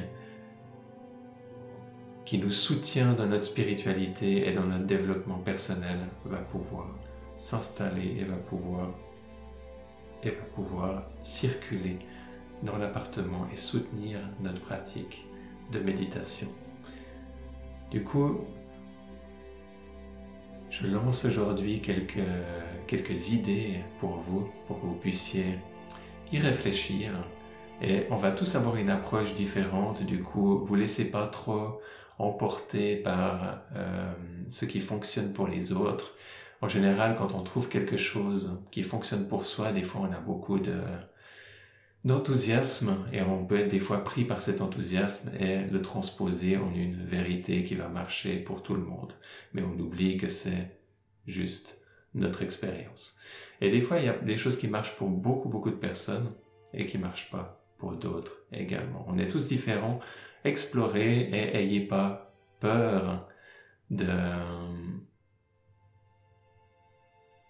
qui 2.25 2.37
nous 2.39 2.49
soutient 2.49 3.13
dans 3.13 3.27
notre 3.27 3.45
spiritualité 3.45 4.47
et 4.47 4.53
dans 4.53 4.63
notre 4.63 4.85
développement 4.85 5.37
personnel 5.37 5.99
va 6.25 6.37
pouvoir 6.37 6.89
s'installer 7.37 8.17
et 8.19 8.23
va 8.23 8.37
pouvoir 8.37 8.89
et 10.23 10.29
va 10.29 10.43
pouvoir 10.55 11.03
circuler 11.21 11.99
dans 12.63 12.77
l'appartement 12.77 13.47
et 13.51 13.55
soutenir 13.55 14.19
notre 14.39 14.61
pratique 14.61 15.25
de 15.71 15.79
méditation. 15.79 16.47
Du 17.91 18.03
coup, 18.03 18.39
je 20.69 20.87
lance 20.87 21.25
aujourd'hui 21.25 21.81
quelques, 21.81 22.23
quelques 22.87 23.29
idées 23.29 23.81
pour 23.99 24.17
vous, 24.17 24.49
pour 24.67 24.81
que 24.81 24.85
vous 24.85 24.95
puissiez 24.95 25.59
y 26.31 26.39
réfléchir. 26.39 27.11
Et 27.81 28.07
on 28.09 28.15
va 28.15 28.31
tous 28.31 28.55
avoir 28.55 28.77
une 28.77 28.89
approche 28.89 29.35
différente, 29.35 30.03
du 30.03 30.21
coup, 30.21 30.63
vous 30.63 30.75
laissez 30.75 31.11
pas 31.11 31.27
trop 31.27 31.81
emporter 32.17 32.95
par 32.95 33.61
euh, 33.75 34.13
ce 34.47 34.65
qui 34.65 34.79
fonctionne 34.79 35.33
pour 35.33 35.47
les 35.47 35.73
autres 35.73 36.13
en 36.63 36.69
général, 36.69 37.15
quand 37.17 37.33
on 37.33 37.41
trouve 37.41 37.67
quelque 37.67 37.97
chose 37.97 38.61
qui 38.71 38.83
fonctionne 38.83 39.27
pour 39.27 39.45
soi, 39.45 39.73
des 39.73 39.83
fois 39.83 40.07
on 40.09 40.13
a 40.13 40.19
beaucoup 40.19 40.59
de 40.59 40.79
d'enthousiasme 42.05 43.05
et 43.13 43.21
on 43.21 43.45
peut 43.45 43.59
être 43.59 43.69
des 43.69 43.79
fois 43.79 44.03
pris 44.03 44.25
par 44.25 44.41
cet 44.41 44.61
enthousiasme 44.61 45.31
et 45.39 45.63
le 45.63 45.81
transposer 45.81 46.57
en 46.57 46.73
une 46.73 47.05
vérité 47.05 47.63
qui 47.63 47.75
va 47.75 47.87
marcher 47.87 48.37
pour 48.37 48.61
tout 48.61 48.73
le 48.73 48.81
monde. 48.81 49.13
Mais 49.53 49.61
on 49.61 49.79
oublie 49.79 50.17
que 50.17 50.27
c'est 50.27 50.79
juste 51.25 51.81
notre 52.13 52.41
expérience. 52.41 53.17
Et 53.61 53.69
des 53.69 53.81
fois, 53.81 53.99
il 53.99 54.05
y 54.05 54.09
a 54.09 54.17
des 54.17 54.37
choses 54.37 54.57
qui 54.57 54.67
marchent 54.67 54.95
pour 54.95 55.09
beaucoup, 55.09 55.47
beaucoup 55.47 55.71
de 55.71 55.75
personnes 55.75 56.33
et 56.73 56.85
qui 56.85 56.97
marchent 56.97 57.31
pas 57.31 57.65
pour 57.77 57.95
d'autres 57.95 58.45
également. 58.51 59.05
On 59.07 59.17
est 59.17 59.27
tous 59.27 59.47
différents. 59.47 59.99
Explorez 60.43 61.29
et 61.29 61.55
ayez 61.55 61.81
pas 61.81 62.35
peur 62.59 63.27
de 63.89 64.07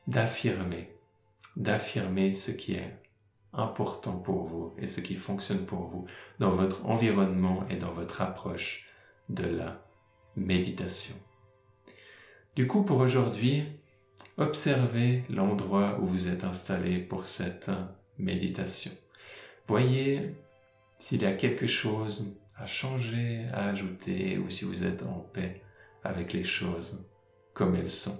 d'affirmer, 0.05 0.97
d'affirmer 1.55 2.33
ce 2.33 2.51
qui 2.51 2.73
est 2.73 3.02
important 3.53 4.17
pour 4.17 4.43
vous 4.43 4.73
et 4.77 4.87
ce 4.87 5.01
qui 5.01 5.15
fonctionne 5.15 5.65
pour 5.65 5.87
vous 5.87 6.05
dans 6.39 6.55
votre 6.55 6.85
environnement 6.85 7.65
et 7.69 7.75
dans 7.75 7.91
votre 7.91 8.21
approche 8.21 8.87
de 9.29 9.45
la 9.45 9.85
méditation. 10.35 11.15
Du 12.55 12.67
coup, 12.67 12.83
pour 12.83 12.99
aujourd'hui, 12.99 13.63
observez 14.37 15.23
l'endroit 15.29 15.99
où 16.01 16.05
vous 16.05 16.27
êtes 16.27 16.43
installé 16.43 16.99
pour 16.99 17.25
cette 17.25 17.71
méditation. 18.17 18.91
Voyez 19.67 20.35
s'il 20.97 21.21
y 21.21 21.25
a 21.25 21.33
quelque 21.33 21.67
chose 21.67 22.39
à 22.57 22.65
changer, 22.65 23.45
à 23.51 23.69
ajouter, 23.69 24.37
ou 24.37 24.49
si 24.49 24.65
vous 24.65 24.83
êtes 24.83 25.03
en 25.03 25.19
paix 25.33 25.61
avec 26.03 26.33
les 26.33 26.43
choses 26.43 27.09
comme 27.53 27.75
elles 27.75 27.89
sont. 27.89 28.19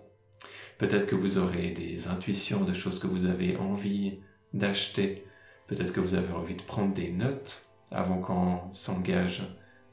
Peut-être 0.78 1.08
que 1.08 1.16
vous 1.16 1.38
aurez 1.38 1.72
des 1.72 2.08
intuitions 2.08 2.64
de 2.64 2.74
choses 2.74 3.00
que 3.00 3.08
vous 3.08 3.26
avez 3.26 3.56
envie 3.58 4.20
d'acheter. 4.54 5.26
Peut-être 5.68 5.94
que 5.94 6.00
vous 6.00 6.14
avez 6.14 6.34
envie 6.34 6.56
de 6.56 6.62
prendre 6.62 6.94
des 6.94 7.12
notes 7.12 7.68
avant 7.92 8.20
qu'on 8.20 8.60
s'engage 8.72 9.44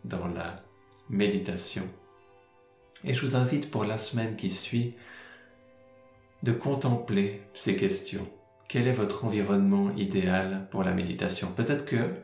dans 0.04 0.26
la 0.26 0.56
méditation. 1.08 1.82
Et 3.04 3.14
je 3.14 3.20
vous 3.20 3.36
invite 3.36 3.70
pour 3.70 3.84
la 3.84 3.96
semaine 3.96 4.36
qui 4.36 4.50
suit 4.50 4.94
de 6.42 6.52
contempler 6.52 7.42
ces 7.52 7.76
questions. 7.76 8.26
Quel 8.68 8.86
est 8.86 8.92
votre 8.92 9.24
environnement 9.24 9.90
idéal 9.96 10.68
pour 10.70 10.84
la 10.84 10.92
méditation? 10.92 11.48
Peut-être 11.56 11.84
que 11.84 12.14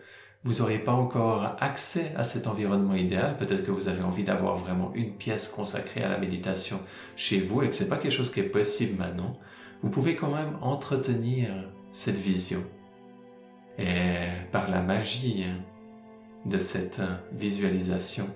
vous 0.45 0.61
n'auriez 0.61 0.79
pas 0.79 0.93
encore 0.93 1.57
accès 1.61 2.13
à 2.17 2.23
cet 2.23 2.47
environnement 2.47 2.95
idéal, 2.95 3.37
peut-être 3.37 3.65
que 3.65 3.73
vous 3.73 3.89
avez 3.89 4.03
envie 4.03 4.23
d'avoir 4.23 4.57
vraiment 4.57 4.93
une 4.95 5.17
pièce 5.17 5.49
consacrée 5.49 6.05
à 6.05 6.09
la 6.09 6.19
méditation 6.19 6.79
chez 7.17 7.41
vous 7.41 7.63
et 7.63 7.69
que 7.69 7.75
ce 7.75 7.83
n'est 7.83 7.89
pas 7.89 7.97
quelque 7.97 8.13
chose 8.13 8.31
qui 8.31 8.41
est 8.41 8.45
possible 8.45 8.97
maintenant, 8.97 9.37
vous 9.83 9.91
pouvez 9.91 10.15
quand 10.15 10.33
même 10.33 10.57
entretenir 10.61 11.51
cette 11.97 12.19
vision. 12.19 12.63
Et 13.79 14.27
par 14.53 14.71
la 14.71 14.83
magie 14.83 15.47
de 16.45 16.59
cette 16.59 17.01
visualisation, 17.33 18.29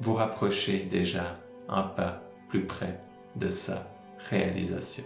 vous 0.00 0.14
rapprocher 0.14 0.86
déjà 0.86 1.38
un 1.68 1.82
pas 1.82 2.22
plus 2.48 2.64
près 2.64 2.98
de 3.36 3.50
sa 3.50 3.86
réalisation. 4.30 5.04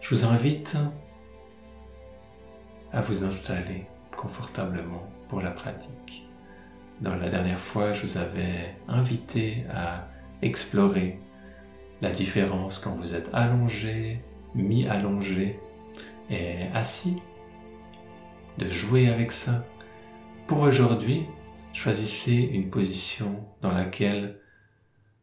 Je 0.00 0.14
vous 0.16 0.24
invite 0.24 0.76
à 2.92 3.00
vous 3.00 3.22
installer 3.22 3.86
confortablement 4.16 5.08
pour 5.28 5.42
la 5.42 5.52
pratique. 5.52 6.28
Dans 7.00 7.14
la 7.14 7.28
dernière 7.28 7.60
fois, 7.60 7.92
je 7.92 8.02
vous 8.02 8.18
avais 8.18 8.74
invité 8.88 9.64
à 9.72 10.08
explorer 10.42 11.20
la 12.00 12.10
différence 12.10 12.80
quand 12.80 12.96
vous 12.96 13.14
êtes 13.14 13.30
allongé, 13.32 14.24
mi-allongé 14.54 15.60
et 16.30 16.68
assis, 16.72 17.20
de 18.58 18.66
jouer 18.66 19.08
avec 19.08 19.32
ça. 19.32 19.66
Pour 20.46 20.60
aujourd'hui, 20.60 21.26
choisissez 21.72 22.34
une 22.34 22.70
position 22.70 23.48
dans 23.60 23.72
laquelle 23.72 24.40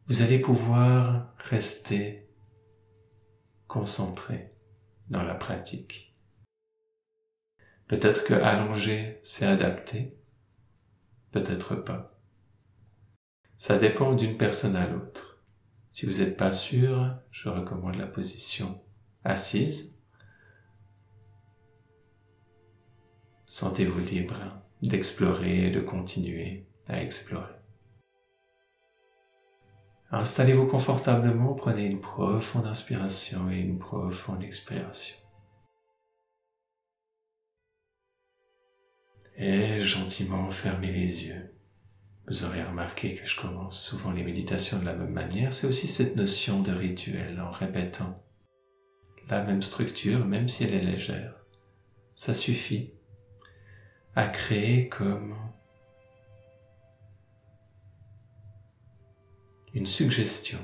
vous 0.06 0.22
allez 0.22 0.38
pouvoir 0.38 1.34
rester 1.38 2.28
concentré 3.66 4.52
dans 5.08 5.22
la 5.22 5.34
pratique. 5.34 6.14
Peut-être 7.88 8.24
que 8.24 8.34
allonger, 8.34 9.20
c'est 9.22 9.46
adapté, 9.46 10.16
peut-être 11.32 11.74
pas. 11.74 12.18
Ça 13.56 13.78
dépend 13.78 14.14
d'une 14.14 14.36
personne 14.36 14.76
à 14.76 14.86
l'autre. 14.86 15.42
Si 15.92 16.06
vous 16.06 16.18
n'êtes 16.18 16.36
pas 16.36 16.50
sûr, 16.50 17.16
je 17.30 17.48
recommande 17.48 17.96
la 17.96 18.06
position 18.06 18.83
assise. 19.24 19.98
Sentez-vous 23.46 24.00
libre 24.00 24.36
d'explorer 24.82 25.66
et 25.66 25.70
de 25.70 25.80
continuer 25.80 26.66
à 26.88 27.02
explorer. 27.02 27.54
Installez-vous 30.10 30.66
confortablement, 30.66 31.54
prenez 31.54 31.86
une 31.86 32.00
profonde 32.00 32.66
inspiration 32.66 33.50
et 33.50 33.58
une 33.58 33.78
profonde 33.78 34.42
expiration. 34.42 35.16
et 39.36 39.80
gentiment 39.80 40.50
fermez 40.50 40.90
les 40.90 41.26
yeux. 41.26 41.50
Vous 42.26 42.44
aurez 42.44 42.62
remarqué 42.62 43.14
que 43.14 43.26
je 43.26 43.38
commence 43.38 43.82
souvent 43.82 44.10
les 44.10 44.22
méditations 44.22 44.78
de 44.78 44.86
la 44.86 44.94
même 44.94 45.12
manière. 45.12 45.52
C'est 45.52 45.66
aussi 45.66 45.86
cette 45.86 46.16
notion 46.16 46.62
de 46.62 46.72
rituel 46.72 47.40
en 47.40 47.50
répétant 47.50 48.22
la 49.28 49.42
même 49.42 49.62
structure, 49.62 50.24
même 50.26 50.48
si 50.48 50.64
elle 50.64 50.74
est 50.74 50.82
légère. 50.82 51.34
Ça 52.14 52.34
suffit 52.34 52.92
à 54.14 54.28
créer 54.28 54.88
comme 54.88 55.34
une 59.74 59.86
suggestion 59.86 60.58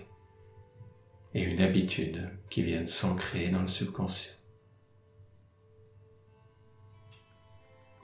et 1.35 1.43
une 1.43 1.61
habitude 1.61 2.31
qui 2.49 2.63
viennent 2.63 2.87
s'ancrer 2.87 3.49
dans 3.49 3.63
le 3.63 3.69
subconscient. 3.69 4.35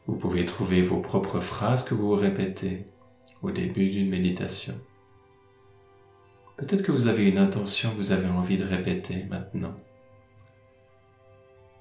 Vous 0.07 0.17
pouvez 0.17 0.45
trouver 0.45 0.83
vos 0.83 1.01
propres 1.01 1.41
phrases 1.41 1.85
que 1.85 1.95
vous 1.95 2.15
répétez 2.15 2.87
au 3.43 3.51
début 3.51 3.91
d'une 3.91 4.09
méditation. 4.09 4.75
Peut-être 6.57 6.83
que 6.83 6.93
vous 6.93 7.07
avez 7.07 7.29
une 7.29 7.39
intention 7.39 7.91
que 7.91 7.97
vous 7.97 8.13
avez 8.13 8.29
envie 8.29 8.57
de 8.57 8.65
répéter 8.65 9.25
maintenant. 9.25 9.75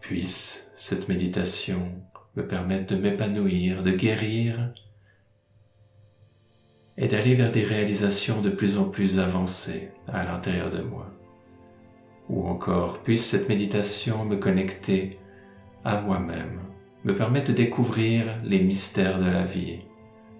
Puisse 0.08 0.72
cette 0.76 1.10
méditation 1.10 1.92
me 2.36 2.48
permettre 2.48 2.94
de 2.94 3.02
m'épanouir, 3.02 3.82
de 3.82 3.90
guérir 3.90 4.72
et 6.96 7.08
d'aller 7.08 7.34
vers 7.34 7.52
des 7.52 7.64
réalisations 7.64 8.44
de 8.44 8.52
plus 8.52 8.78
en 8.78 8.88
plus 8.88 9.18
avancées 9.18 9.90
à 10.08 10.24
l'intérieur 10.24 10.70
de 10.70 10.84
moi. 10.84 11.10
Ou 12.30 12.46
encore, 12.46 13.02
puisse 13.02 13.26
cette 13.26 13.50
méditation 13.50 14.26
me 14.26 14.36
connecter 14.36 15.18
à 15.84 16.00
moi-même 16.00 16.60
me 17.04 17.16
permettent 17.16 17.48
de 17.48 17.54
découvrir 17.54 18.28
les 18.44 18.60
mystères 18.60 19.18
de 19.18 19.30
la 19.32 19.44
vie, 19.44 19.80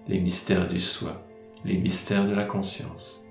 les 0.06 0.20
mystères 0.20 0.68
du 0.68 0.78
soi, 0.78 1.26
les 1.64 1.76
mystères 1.76 2.28
de 2.28 2.34
la 2.36 2.44
conscience. 2.44 3.25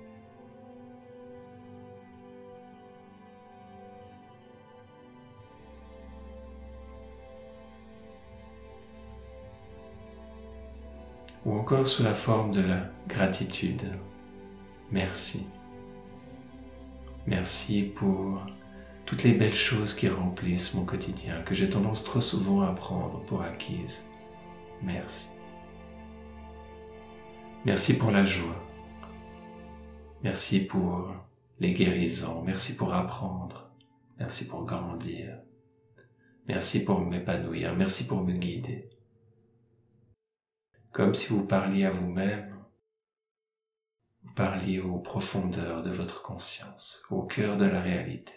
Ou 11.46 11.54
encore 11.54 11.86
sous 11.86 12.02
la 12.02 12.14
forme 12.14 12.50
de 12.50 12.60
la 12.60 12.90
gratitude. 13.06 13.88
Merci. 14.90 15.46
Merci 17.26 17.82
pour 17.82 18.44
toutes 19.04 19.22
les 19.22 19.32
belles 19.32 19.52
choses 19.52 19.94
qui 19.94 20.08
remplissent 20.08 20.74
mon 20.74 20.84
quotidien, 20.84 21.40
que 21.42 21.54
j'ai 21.54 21.70
tendance 21.70 22.02
trop 22.02 22.20
souvent 22.20 22.62
à 22.62 22.72
prendre 22.72 23.20
pour 23.24 23.42
acquises. 23.42 24.08
Merci. 24.82 25.28
Merci 27.64 27.96
pour 27.96 28.10
la 28.10 28.24
joie. 28.24 28.60
Merci 30.24 30.66
pour 30.66 31.12
les 31.60 31.72
guérisons. 31.72 32.42
Merci 32.44 32.74
pour 32.74 32.92
apprendre. 32.92 33.70
Merci 34.18 34.48
pour 34.48 34.64
grandir. 34.64 35.38
Merci 36.48 36.84
pour 36.84 37.00
m'épanouir. 37.00 37.76
Merci 37.76 38.06
pour 38.08 38.24
me 38.24 38.32
guider. 38.32 38.88
Comme 40.96 41.12
si 41.12 41.26
vous 41.26 41.44
parliez 41.44 41.84
à 41.84 41.90
vous-même, 41.90 42.56
vous 44.22 44.32
parliez 44.32 44.80
aux 44.80 44.96
profondeurs 44.96 45.82
de 45.82 45.90
votre 45.90 46.22
conscience, 46.22 47.04
au 47.10 47.24
cœur 47.24 47.58
de 47.58 47.66
la 47.66 47.82
réalité. 47.82 48.32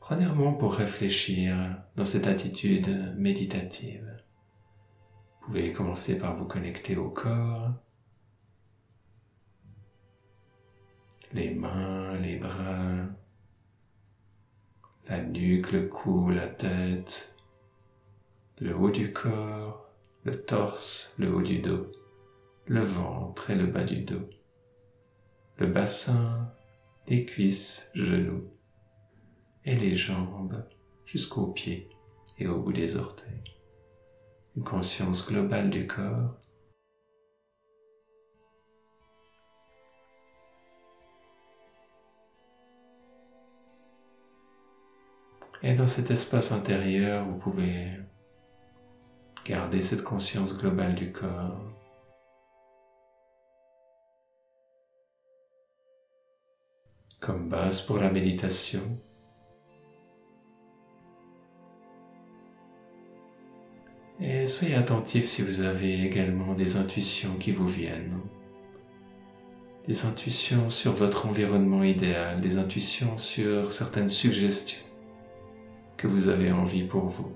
Prenez 0.00 0.24
un 0.24 0.34
moment 0.34 0.54
pour 0.54 0.74
réfléchir 0.74 1.80
dans 1.94 2.04
cette 2.04 2.26
attitude 2.26 3.14
méditative. 3.16 4.20
Vous 5.42 5.46
pouvez 5.46 5.72
commencer 5.72 6.18
par 6.18 6.34
vous 6.34 6.46
connecter 6.46 6.96
au 6.96 7.08
corps, 7.08 7.85
les 11.32 11.54
mains, 11.54 12.16
les 12.18 12.36
bras, 12.36 13.06
la 15.08 15.22
nuque, 15.22 15.72
le 15.72 15.86
cou, 15.86 16.30
la 16.30 16.48
tête, 16.48 17.34
le 18.58 18.76
haut 18.76 18.90
du 18.90 19.12
corps, 19.12 19.88
le 20.24 20.34
torse, 20.34 21.14
le 21.18 21.32
haut 21.32 21.42
du 21.42 21.58
dos, 21.58 21.86
le 22.66 22.82
ventre 22.82 23.50
et 23.50 23.54
le 23.54 23.66
bas 23.66 23.84
du 23.84 24.02
dos, 24.02 24.28
le 25.58 25.66
bassin, 25.66 26.52
les 27.06 27.24
cuisses, 27.24 27.90
genoux 27.94 28.44
et 29.64 29.76
les 29.76 29.94
jambes 29.94 30.64
jusqu'aux 31.04 31.48
pieds 31.48 31.88
et 32.38 32.48
au 32.48 32.60
bout 32.60 32.72
des 32.72 32.96
orteils. 32.96 33.54
Une 34.56 34.64
conscience 34.64 35.26
globale 35.26 35.70
du 35.70 35.86
corps. 35.86 36.36
Et 45.66 45.74
dans 45.74 45.88
cet 45.88 46.12
espace 46.12 46.52
intérieur, 46.52 47.26
vous 47.26 47.38
pouvez 47.38 47.88
garder 49.44 49.82
cette 49.82 50.04
conscience 50.04 50.56
globale 50.56 50.94
du 50.94 51.10
corps. 51.10 51.60
Comme 57.18 57.48
base 57.48 57.80
pour 57.80 57.98
la 57.98 58.12
méditation. 58.12 58.80
Et 64.20 64.46
soyez 64.46 64.76
attentif 64.76 65.26
si 65.26 65.42
vous 65.42 65.62
avez 65.62 66.04
également 66.04 66.54
des 66.54 66.76
intuitions 66.76 67.38
qui 67.38 67.50
vous 67.50 67.66
viennent. 67.66 68.20
Des 69.88 70.04
intuitions 70.04 70.70
sur 70.70 70.92
votre 70.92 71.26
environnement 71.26 71.82
idéal, 71.82 72.40
des 72.40 72.56
intuitions 72.56 73.18
sur 73.18 73.72
certaines 73.72 74.06
suggestions 74.06 74.86
que 75.96 76.06
vous 76.06 76.28
avez 76.28 76.52
envie 76.52 76.84
pour 76.84 77.06
vous. 77.06 77.32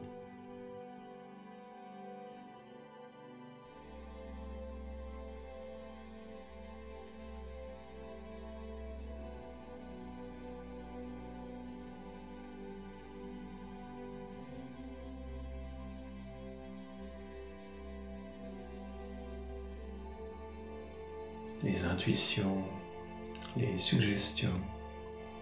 les 21.62 21.85
intuitions, 21.85 22.62
les 23.57 23.77
suggestions 23.77 24.61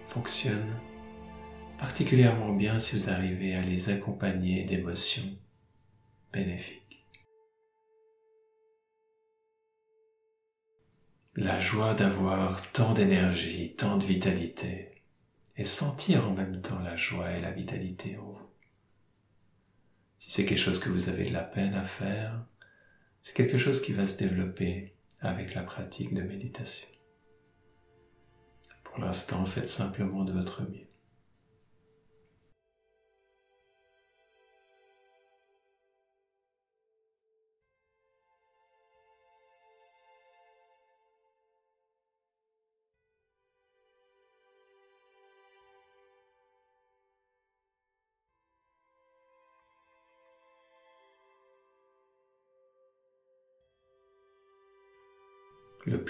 fonctionnent 0.07 0.75
particulièrement 1.79 2.53
bien 2.53 2.81
si 2.81 2.97
vous 2.97 3.09
arrivez 3.09 3.55
à 3.55 3.63
les 3.63 3.89
accompagner 3.91 4.65
d'émotions 4.65 5.39
bénéfiques. 6.33 7.07
La 11.37 11.59
joie 11.59 11.95
d'avoir 11.95 12.61
tant 12.73 12.95
d'énergie, 12.95 13.75
tant 13.77 13.97
de 13.97 14.05
vitalité, 14.05 15.03
et 15.57 15.65
sentir 15.65 16.29
en 16.29 16.35
même 16.35 16.61
temps 16.61 16.81
la 16.81 16.97
joie 16.97 17.33
et 17.33 17.41
la 17.41 17.53
vitalité 17.53 18.17
en 18.19 18.25
vous. 18.25 18.51
Si 20.19 20.31
c'est 20.33 20.45
quelque 20.45 20.59
chose 20.59 20.81
que 20.81 20.89
vous 20.89 21.09
avez 21.09 21.27
de 21.27 21.33
la 21.33 21.45
peine 21.45 21.75
à 21.75 21.85
faire, 21.85 22.45
c'est 23.23 23.35
quelque 23.35 23.57
chose 23.57 23.81
qui 23.81 23.93
va 23.93 24.05
se 24.05 24.19
développer 24.19 24.95
avec 25.21 25.55
la 25.55 25.63
pratique 25.63 26.13
de 26.13 26.23
méditation. 26.23 26.89
Pour 28.83 28.99
l'instant, 28.99 29.47
faites 29.47 29.69
simplement 29.69 30.25
de 30.25 30.33
votre 30.33 30.63
mieux. 30.63 30.88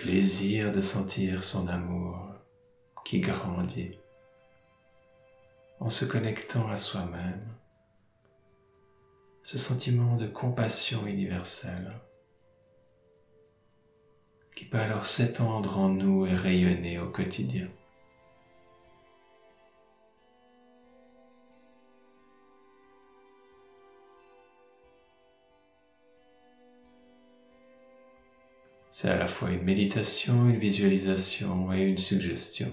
Plaisir 0.02 0.70
de 0.70 0.80
sentir 0.80 1.42
son 1.42 1.66
amour 1.66 2.32
qui 3.04 3.18
grandit 3.18 3.98
en 5.80 5.88
se 5.88 6.04
connectant 6.04 6.68
à 6.68 6.76
soi-même, 6.76 7.44
ce 9.42 9.58
sentiment 9.58 10.16
de 10.16 10.28
compassion 10.28 11.04
universelle 11.06 11.92
qui 14.54 14.66
peut 14.66 14.78
alors 14.78 15.06
s'étendre 15.06 15.78
en 15.78 15.88
nous 15.88 16.26
et 16.26 16.34
rayonner 16.34 17.00
au 17.00 17.08
quotidien. 17.08 17.68
C'est 29.00 29.10
à 29.10 29.16
la 29.16 29.28
fois 29.28 29.52
une 29.52 29.62
méditation, 29.62 30.48
une 30.48 30.58
visualisation 30.58 31.72
et 31.72 31.82
une 31.82 31.98
suggestion. 31.98 32.66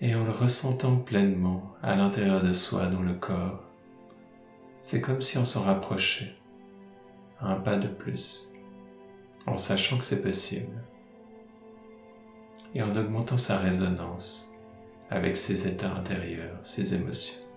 Et 0.00 0.14
en 0.14 0.24
le 0.24 0.30
ressentant 0.30 0.96
pleinement 0.96 1.74
à 1.82 1.96
l'intérieur 1.96 2.42
de 2.42 2.54
soi, 2.54 2.86
dans 2.86 3.02
le 3.02 3.12
corps, 3.12 3.62
c'est 4.80 5.02
comme 5.02 5.20
si 5.20 5.36
on 5.36 5.44
s'en 5.44 5.60
rapprochait 5.60 6.34
un 7.42 7.56
pas 7.56 7.76
de 7.76 7.88
plus, 7.88 8.50
en 9.46 9.58
sachant 9.58 9.98
que 9.98 10.06
c'est 10.06 10.22
possible, 10.22 10.82
et 12.74 12.82
en 12.82 12.96
augmentant 12.96 13.36
sa 13.36 13.58
résonance 13.58 14.50
avec 15.10 15.36
ses 15.36 15.68
états 15.68 15.92
intérieurs, 15.92 16.58
ses 16.62 16.94
émotions. 16.94 17.49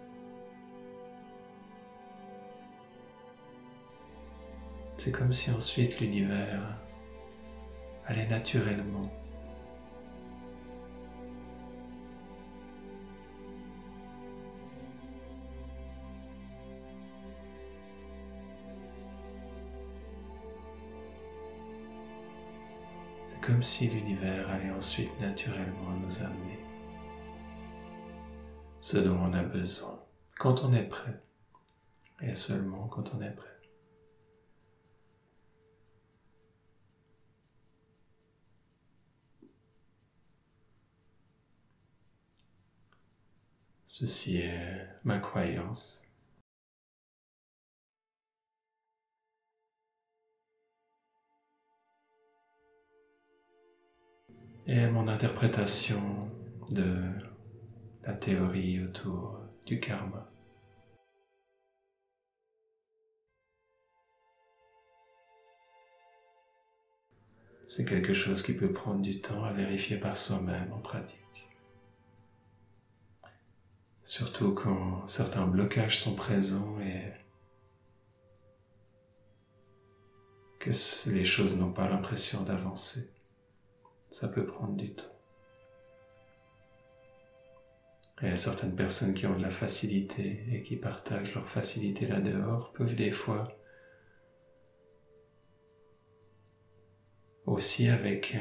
C'est 4.98 5.12
comme 5.12 5.34
si 5.34 5.52
ensuite 5.52 6.00
l'univers 6.00 6.78
allait 8.06 8.28
naturellement 8.28 9.12
C'est 23.26 23.42
comme 23.42 23.64
si 23.64 23.88
l'univers 23.90 24.50
allait 24.50 24.72
ensuite 24.72 25.20
naturellement 25.20 25.92
nous 26.02 26.22
amener 26.22 26.60
ce 28.80 28.98
dont 28.98 29.18
on 29.18 29.34
a 29.34 29.42
besoin 29.44 30.00
quand 30.38 30.64
on 30.64 30.74
est 30.74 30.84
prêt 30.84 31.20
et 32.22 32.34
seulement 32.34 32.88
quand 32.88 33.14
on 33.16 33.22
est 33.22 33.32
prêt. 33.32 33.53
Ceci 43.96 44.38
est 44.38 44.88
ma 45.04 45.20
croyance. 45.20 46.04
Et 54.66 54.88
mon 54.88 55.08
interprétation 55.08 56.02
de 56.72 57.04
la 58.02 58.14
théorie 58.14 58.84
autour 58.84 59.40
du 59.68 59.80
karma. 59.80 60.28
C'est 67.68 67.86
quelque 67.86 68.14
chose 68.14 68.42
qui 68.42 68.54
peut 68.54 68.74
prendre 68.74 69.04
du 69.04 69.22
temps 69.22 69.44
à 69.44 69.54
vérifier 69.54 69.98
par 69.98 70.18
soi-même 70.18 70.74
en 70.74 70.80
pratique. 70.80 71.23
Surtout 74.14 74.54
quand 74.54 75.08
certains 75.08 75.48
blocages 75.48 75.98
sont 75.98 76.14
présents 76.14 76.80
et 76.82 77.02
que 80.60 80.70
les 81.10 81.24
choses 81.24 81.58
n'ont 81.58 81.74
pas 81.74 81.90
l'impression 81.90 82.44
d'avancer. 82.44 83.12
Ça 84.12 84.28
peut 84.28 84.46
prendre 84.46 84.76
du 84.76 84.94
temps. 84.94 85.18
Et 88.22 88.38
certaines 88.38 88.76
personnes 88.76 89.16
qui 89.16 89.26
ont 89.26 89.36
de 89.36 89.42
la 89.42 89.50
facilité 89.50 90.46
et 90.52 90.62
qui 90.62 90.76
partagent 90.76 91.34
leur 91.34 91.50
facilité 91.50 92.06
là-dehors 92.06 92.72
peuvent 92.74 92.94
des 92.94 93.10
fois 93.10 93.58
aussi 97.48 97.88
avec 97.88 98.38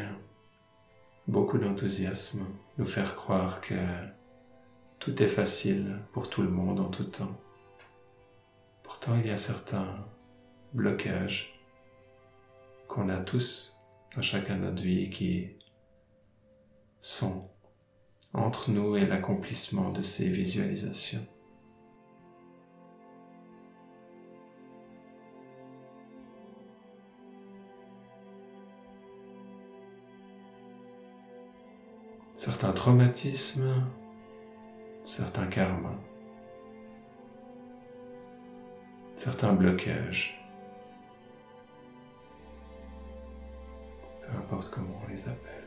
beaucoup 1.26 1.56
d'enthousiasme 1.56 2.44
nous 2.76 2.84
faire 2.84 3.16
croire 3.16 3.62
que 3.62 3.74
tout 5.02 5.20
est 5.20 5.26
facile 5.26 5.98
pour 6.12 6.30
tout 6.30 6.42
le 6.42 6.48
monde 6.48 6.78
en 6.78 6.88
tout 6.88 7.02
temps. 7.02 7.36
Pourtant, 8.84 9.16
il 9.18 9.26
y 9.26 9.30
a 9.30 9.36
certains 9.36 10.06
blocages 10.74 11.60
qu'on 12.86 13.08
a 13.08 13.18
tous 13.18 13.80
dans 14.14 14.22
chacun 14.22 14.54
de 14.54 14.60
notre 14.60 14.80
vie 14.80 15.10
qui 15.10 15.56
sont 17.00 17.50
entre 18.32 18.70
nous 18.70 18.94
et 18.94 19.04
l'accomplissement 19.04 19.90
de 19.90 20.02
ces 20.02 20.28
visualisations. 20.28 21.26
Certains 32.36 32.72
traumatismes 32.72 33.84
certains 35.02 35.46
karmas, 35.46 35.98
certains 39.16 39.52
blocages, 39.52 40.40
peu 44.20 44.36
importe 44.36 44.70
comment 44.70 45.00
on 45.04 45.08
les 45.08 45.28
appelle. 45.28 45.62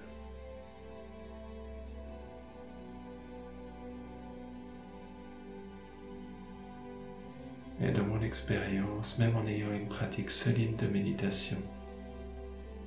Et 7.82 7.91
dans 7.91 8.06
mon 8.06 8.21
expérience, 8.21 9.19
même 9.19 9.36
en 9.36 9.45
ayant 9.45 9.71
une 9.74 9.89
pratique 9.89 10.32
solide 10.32 10.78
de 10.78 10.88
méditation, 10.88 11.58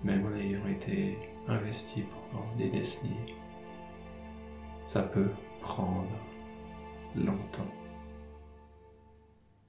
même 0.03 0.27
en 0.27 0.35
ayant 0.35 0.67
été 0.67 1.19
investi 1.47 2.05
pendant 2.33 2.55
des 2.57 2.71
décennies, 2.71 3.35
ça 4.87 5.03
peut 5.03 5.31
prendre 5.61 6.09
longtemps 7.17 7.73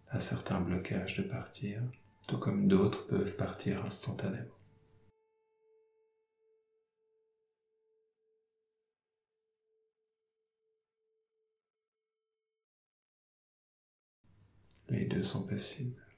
à 0.09 0.19
certains 0.19 0.59
blocages 0.59 1.17
de 1.17 1.23
partir, 1.23 1.81
tout 2.27 2.37
comme 2.37 2.67
d'autres 2.67 3.05
peuvent 3.07 3.35
partir 3.35 3.85
instantanément. 3.85 4.45
Les 14.89 15.05
deux 15.05 15.21
sont 15.21 15.45
possibles. 15.45 16.08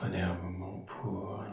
Prenez 0.00 0.22
un 0.22 0.34
moment 0.34 0.78
pour 0.86 1.44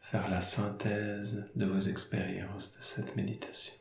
faire 0.00 0.30
la 0.30 0.40
synthèse 0.40 1.50
de 1.54 1.66
vos 1.66 1.78
expériences 1.78 2.78
de 2.78 2.82
cette 2.82 3.14
méditation. 3.14 3.74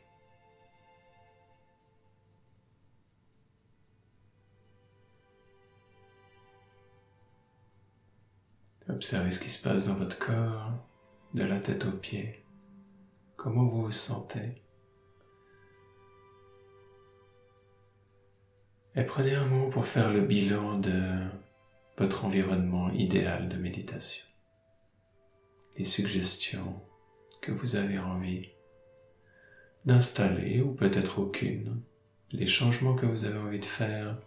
Observez 8.90 9.32
ce 9.32 9.40
qui 9.40 9.50
se 9.50 9.64
passe 9.64 9.88
dans 9.88 9.94
votre 9.94 10.20
corps, 10.20 10.74
de 11.34 11.44
la 11.44 11.62
tête 11.62 11.86
aux 11.86 11.94
pieds. 11.94 12.44
Comment 13.38 13.64
vous 13.64 13.84
vous 13.84 13.92
sentez? 13.92 14.62
Et 18.96 19.04
prenez 19.06 19.36
un 19.36 19.46
moment 19.46 19.70
pour 19.70 19.86
faire 19.86 20.12
le 20.12 20.20
bilan 20.20 20.78
de 20.78 21.26
votre 21.98 22.26
environnement 22.26 22.90
idéal 22.92 23.48
de 23.48 23.58
méditation. 23.58 24.26
Les 25.78 25.86
suggestions 25.86 26.82
que 27.42 27.52
vous 27.52 27.76
avez 27.76 28.00
envie 28.00 28.50
d'installer 29.86 30.62
ou 30.62 30.74
peut-être 30.74 31.20
aucune. 31.20 31.82
Les 32.32 32.48
changements 32.48 32.96
que 32.96 33.06
vous 33.06 33.26
avez 33.26 33.38
envie 33.38 33.60
de 33.60 33.66
faire 33.66 34.18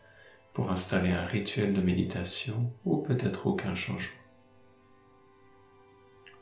pour 0.55 0.71
installer 0.71 1.11
un 1.11 1.25
rituel 1.25 1.75
de 1.75 1.81
méditation 1.81 2.73
ou 2.85 2.99
peut-être 2.99 3.47
aucun 3.47 3.75
changement. 3.75 4.15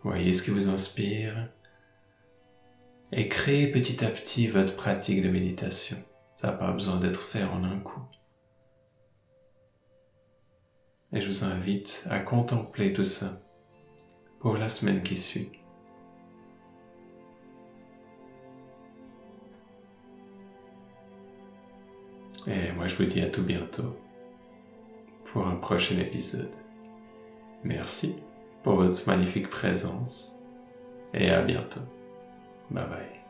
Voyez 0.03 0.33
ce 0.33 0.43
qui 0.43 0.51
vous 0.51 0.69
inspire 0.69 1.51
et 3.13 3.29
créez 3.29 3.71
petit 3.71 4.05
à 4.05 4.11
petit 4.11 4.47
votre 4.47 4.77
pratique 4.77 5.23
de 5.23 5.29
méditation. 5.29 5.97
Ça 6.35 6.49
n'a 6.49 6.53
pas 6.53 6.73
besoin 6.73 6.99
d'être 6.99 7.23
fait 7.23 7.45
en 7.45 7.65
un 7.65 7.79
coup. 7.81 8.03
Et 11.13 11.21
je 11.21 11.27
vous 11.27 11.45
invite 11.45 12.07
à 12.11 12.19
contempler 12.19 12.93
tout 12.93 13.05
ça 13.05 13.41
pour 14.41 14.57
la 14.59 14.69
semaine 14.69 15.03
qui 15.03 15.17
suit. 15.17 15.51
Et 22.47 22.73
moi 22.73 22.87
je 22.87 22.97
vous 22.97 23.05
dis 23.05 23.21
à 23.23 23.31
tout 23.31 23.43
bientôt 23.43 23.97
pour 25.25 25.47
un 25.47 25.57
prochain 25.57 25.99
épisode. 25.99 26.55
Merci 27.65 28.17
pour 28.63 28.77
votre 28.77 29.07
magnifique 29.09 29.51
présence 29.51 30.41
et 31.13 31.31
à 31.31 31.43
bientôt. 31.43 31.81
Bye 32.71 32.89
bye. 32.89 33.26